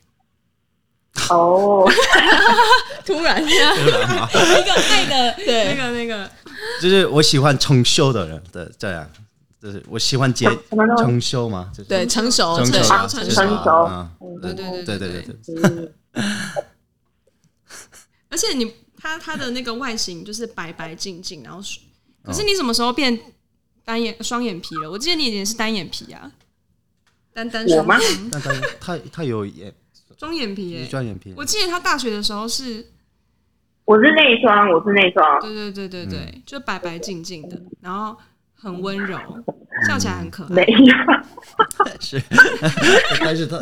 [1.28, 1.86] 哦，
[3.04, 6.30] 突然间， 一个爱的，对，那个那个，
[6.80, 9.08] 就是我喜欢成熟的人，对，这样，
[9.60, 10.46] 就是我喜欢结
[10.98, 11.48] 成熟。
[11.48, 14.08] 嘛，对，成熟，成熟，成熟，
[14.40, 15.92] 对对对对对对。
[18.30, 21.60] 而且你他他的那个外形就是白白净净，然后，
[22.24, 23.20] 可是你什么时候变
[23.84, 24.90] 单眼双眼皮了？
[24.90, 26.32] 我记得你以前是单眼皮啊，
[27.34, 27.98] 单单双吗，
[28.30, 29.72] 单单，他他有眼。
[30.22, 31.34] 双眼皮耶，双眼皮。
[31.36, 32.86] 我记得他大学的时候是，
[33.84, 35.40] 我是内双，我是内双。
[35.40, 38.16] 对对对对对，嗯、就白白净净的，然后
[38.54, 39.18] 很温柔，
[39.88, 40.48] 笑起来很可爱。
[40.50, 40.94] 没有，
[41.98, 42.22] 是，
[43.18, 43.58] 但是他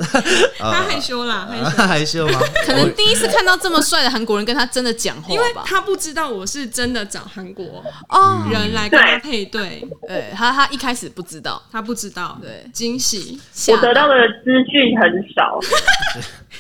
[0.58, 2.38] 他害羞啦，害羞，害羞吗？
[2.66, 8.46] 可能第一次看到这么帅的韩国人跟他真的讲话，因为他不知道我是真的找韩国哦。
[8.52, 9.82] 人来跟他配对。
[10.06, 13.40] 对，他他一开始不知道，他不知道，对，惊喜，
[13.72, 15.58] 我得到的资讯很少，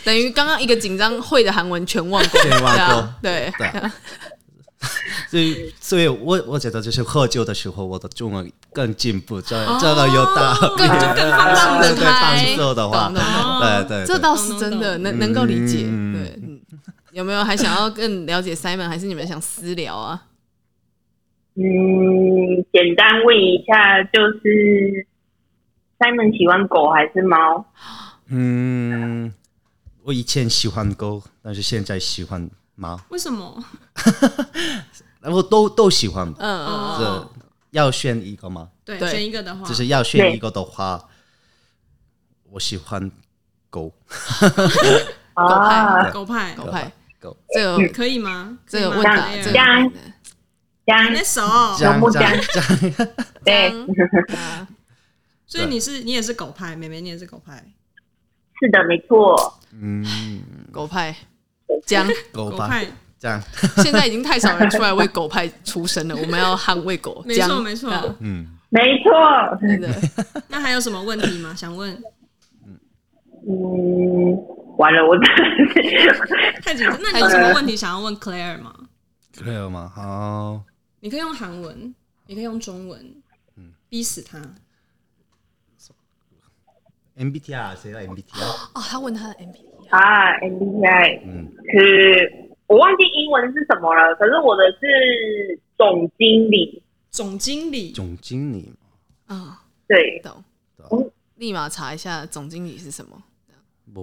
[0.04, 3.52] 等于刚刚一个紧张会的韩文全忘光，全忘光，对。
[5.28, 9.40] 所以，所以我我觉得就是喝酒的时候，我的中文更进步。
[9.40, 12.46] 这这个有大，更更放得开。
[12.46, 13.12] 放手的话，
[13.60, 15.84] 对对，这倒是真的，能能够理解。
[16.14, 16.40] 对，
[17.12, 20.22] 有没有还想要更了解 Simon，还是你们想私聊啊？
[21.56, 21.62] 嗯，
[22.72, 25.06] 简单问一下，就是
[25.98, 27.66] Simon 喜欢狗还是猫？
[28.28, 29.30] 嗯，
[30.02, 32.98] 我以前喜欢狗，但是现在喜欢猫。
[33.10, 33.62] 为什么？
[35.20, 37.30] 然后都都喜欢，嗯，这
[37.70, 38.70] 要选一个吗？
[38.84, 41.08] 对，选一个的话，就是要选一个的话，
[42.50, 43.10] 我喜欢
[43.68, 43.92] 狗，
[45.34, 48.58] 狗派，狗派，狗派，狗，这个可以吗？
[48.66, 49.52] 这个问答，江
[50.86, 51.12] 江。
[51.12, 51.42] 那手，
[51.78, 52.12] 江江。
[52.12, 53.06] 江，
[53.44, 53.70] 对，
[55.46, 57.62] 所以你是你也是狗派，妹妹你也是狗派，
[58.58, 60.04] 是的，没错，嗯，
[60.72, 61.14] 狗派。
[61.86, 62.86] 江狗派，
[63.18, 63.40] 这样
[63.76, 66.14] 现在已经太少人出来为狗派出声了。
[66.20, 67.90] 我们要捍卫狗，没错没错，
[68.20, 69.88] 嗯，没错，真的。
[70.48, 71.54] 那还有什么问题吗？
[71.54, 71.90] 想问？
[73.48, 74.36] 嗯，
[74.76, 75.16] 完了，我
[76.62, 76.98] 太紧张。
[77.00, 78.74] 那你有什么问题想要问 Claire 吗
[79.34, 79.90] ？Claire 吗？
[79.94, 80.62] 好，
[81.00, 81.94] 你可以用韩文，
[82.26, 83.00] 你可以用中文，
[83.56, 84.38] 嗯，逼死他。
[87.20, 88.42] MBTI 谁要 MBTI？
[88.74, 89.90] 哦，他问他的 MBTI。
[89.90, 92.32] 啊，MBTI，嗯，是
[92.66, 98.72] 我忘记英文是什么了，可是我的是总经理，总经理，总经理，
[99.26, 100.42] 啊，对，懂，
[101.36, 103.22] 立马查一下总经理是什么。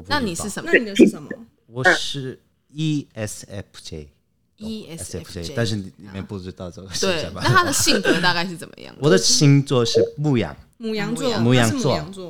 [0.10, 0.70] 那你是什么？
[0.72, 1.30] 那你的是什么？
[1.68, 2.38] 我是
[2.76, 7.40] ESFJ，ESFJ，但是你们不知道这个是什么。
[7.42, 8.94] 那他的性格大概是怎么样？
[9.00, 11.72] 我的星座是牧羊，牧羊座，牧羊
[12.12, 12.30] 座，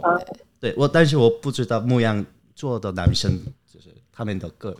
[0.59, 2.25] 对，我但是我不知道牧羊。
[2.57, 3.39] 座的男生
[3.71, 4.75] 就是他们的个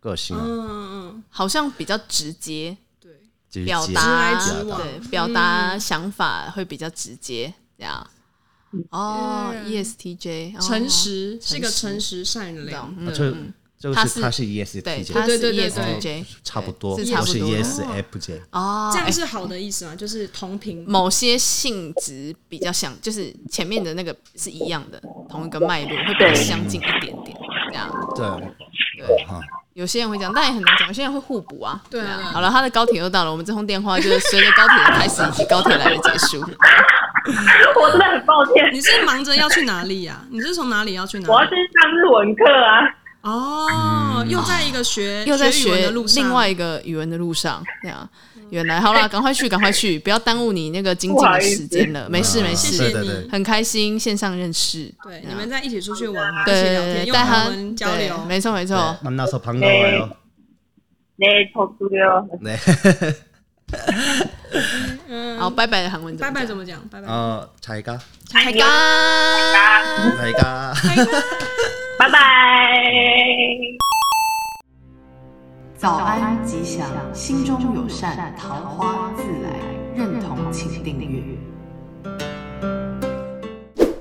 [0.00, 8.10] 个性，嗯嗯，好像比较直接，对，表达对表达想法会比较直接，这样。
[8.88, 12.24] 哦，ESTJ，诚实是一个诚实。
[12.24, 12.94] 善良，
[13.78, 17.32] 就是他是 ESTJ，对，他是 ESTJ，差不多，是差不多。
[17.32, 19.94] 是 ESFJ 哦，这样是好的意思吗？
[19.94, 25.00] 就是同频，某些性质比较像，就是前面的那个是一样的，
[25.30, 27.36] 同一个脉络会比较相近一点点，
[27.68, 27.88] 这样。
[28.16, 28.26] 对
[29.06, 29.40] 对哈，
[29.74, 31.80] 有些人会讲，但也很难讲，有些人会互补啊。
[31.88, 32.18] 对啊。
[32.32, 36.40] 好了，他的高铁又到了，我们这通电话就是随着高铁的开始以及高铁来的结束。
[37.80, 38.68] 我真的很抱歉。
[38.72, 40.24] 你是忙着要去哪里呀？
[40.30, 41.32] 你是从哪里要去哪里？
[41.32, 42.82] 我要去上日文课啊。
[43.21, 48.07] 哦，又在一个学又在学语文的路上，另外一个语文的路上，这样。
[48.49, 52.07] 原来好了，赶快去，赶快去，不要耽误你那个精进的时间了。
[52.09, 54.93] 没事没事，谢谢你，很开心线上认识。
[55.03, 58.95] 对，你们在一起出去玩，对对对，用韩文交流，没错没错。
[59.03, 60.09] 만나서반가워요。
[61.17, 62.27] 네저도요。
[62.41, 62.59] 네。
[65.39, 66.79] 好，拜拜的韩文拜拜怎么讲？
[66.91, 67.07] 拜拜。
[67.07, 67.97] 呃，잘 가。
[68.29, 68.61] 잘 가。
[70.17, 70.75] 잘 가。
[71.98, 72.20] 拜拜。
[75.76, 79.50] 早安吉祥，心中有善，桃花自来。
[79.96, 81.20] 认同请订阅。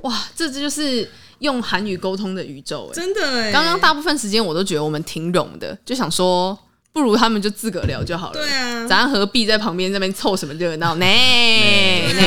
[0.01, 3.51] 哇，这这就是用韩语沟通的宇宙哎，真的哎！
[3.51, 6.55] 刚刚大部分时间我都觉得我们挺冗的，就想说
[6.93, 8.33] 不如他们就自个聊就好了。
[8.33, 11.03] 对啊，咱何必在旁边这边凑什么热闹 呢？
[11.03, 12.21] 呢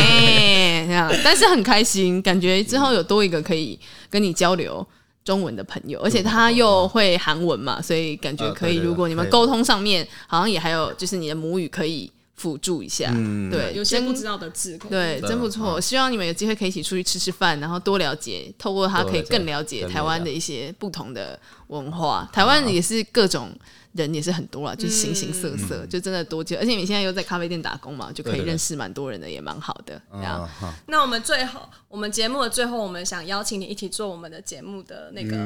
[0.89, 3.79] 这样，但是很开心，感觉之后有多一个可以
[4.11, 4.85] 跟你交流。
[5.25, 8.77] 中文的朋友，而且他又会韩文嘛，所以感觉可以。
[8.77, 13.12] 如果你们沟通上面，好像也还有就是你的母语可以辅助一下。
[13.51, 15.81] 对，有些不知道的字，对，真不错。
[15.81, 22.29] 希望你们有机会可以一起出去吃吃饭，然后多了解，透过他可以更了解台湾的一些不同的文化。
[22.33, 23.51] 台湾也是各种。
[23.93, 26.57] 人也是很多啦，就是形形色色，嗯、就真的多久。
[26.59, 30.01] 而且你现在又在咖啡店打工嘛，就可以认识蛮多人的，也蛮好的。
[30.12, 30.49] 这样。
[30.86, 35.36] 那我们最后，我们节目的最后，我们想邀请你一起做我们的节目的那个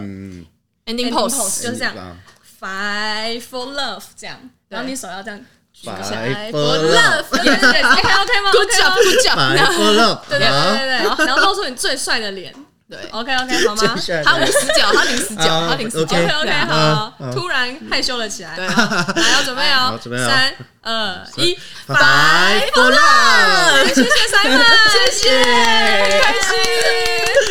[0.86, 1.95] ending pose，就是这样
[2.61, 4.38] ，fight for love 这样。
[4.68, 5.38] 然后你手要这样
[5.72, 12.55] 举起来，for love，OK OK 吗？Good job，Good job，Five for love，对对对对，然后露出你最帅的脸。
[12.91, 13.82] 对，OK OK， 好吗？
[14.24, 16.16] 他五十九，他零十九，他零十九。
[16.16, 17.14] OK OK，好。
[17.32, 18.55] 突然害羞了起来。
[18.55, 18.74] 对，来，
[19.32, 19.99] 要准备哦。
[20.26, 23.89] 三、二、一 for love！
[23.89, 24.61] 谢谢 Simon，
[24.93, 27.45] 谢谢，开心。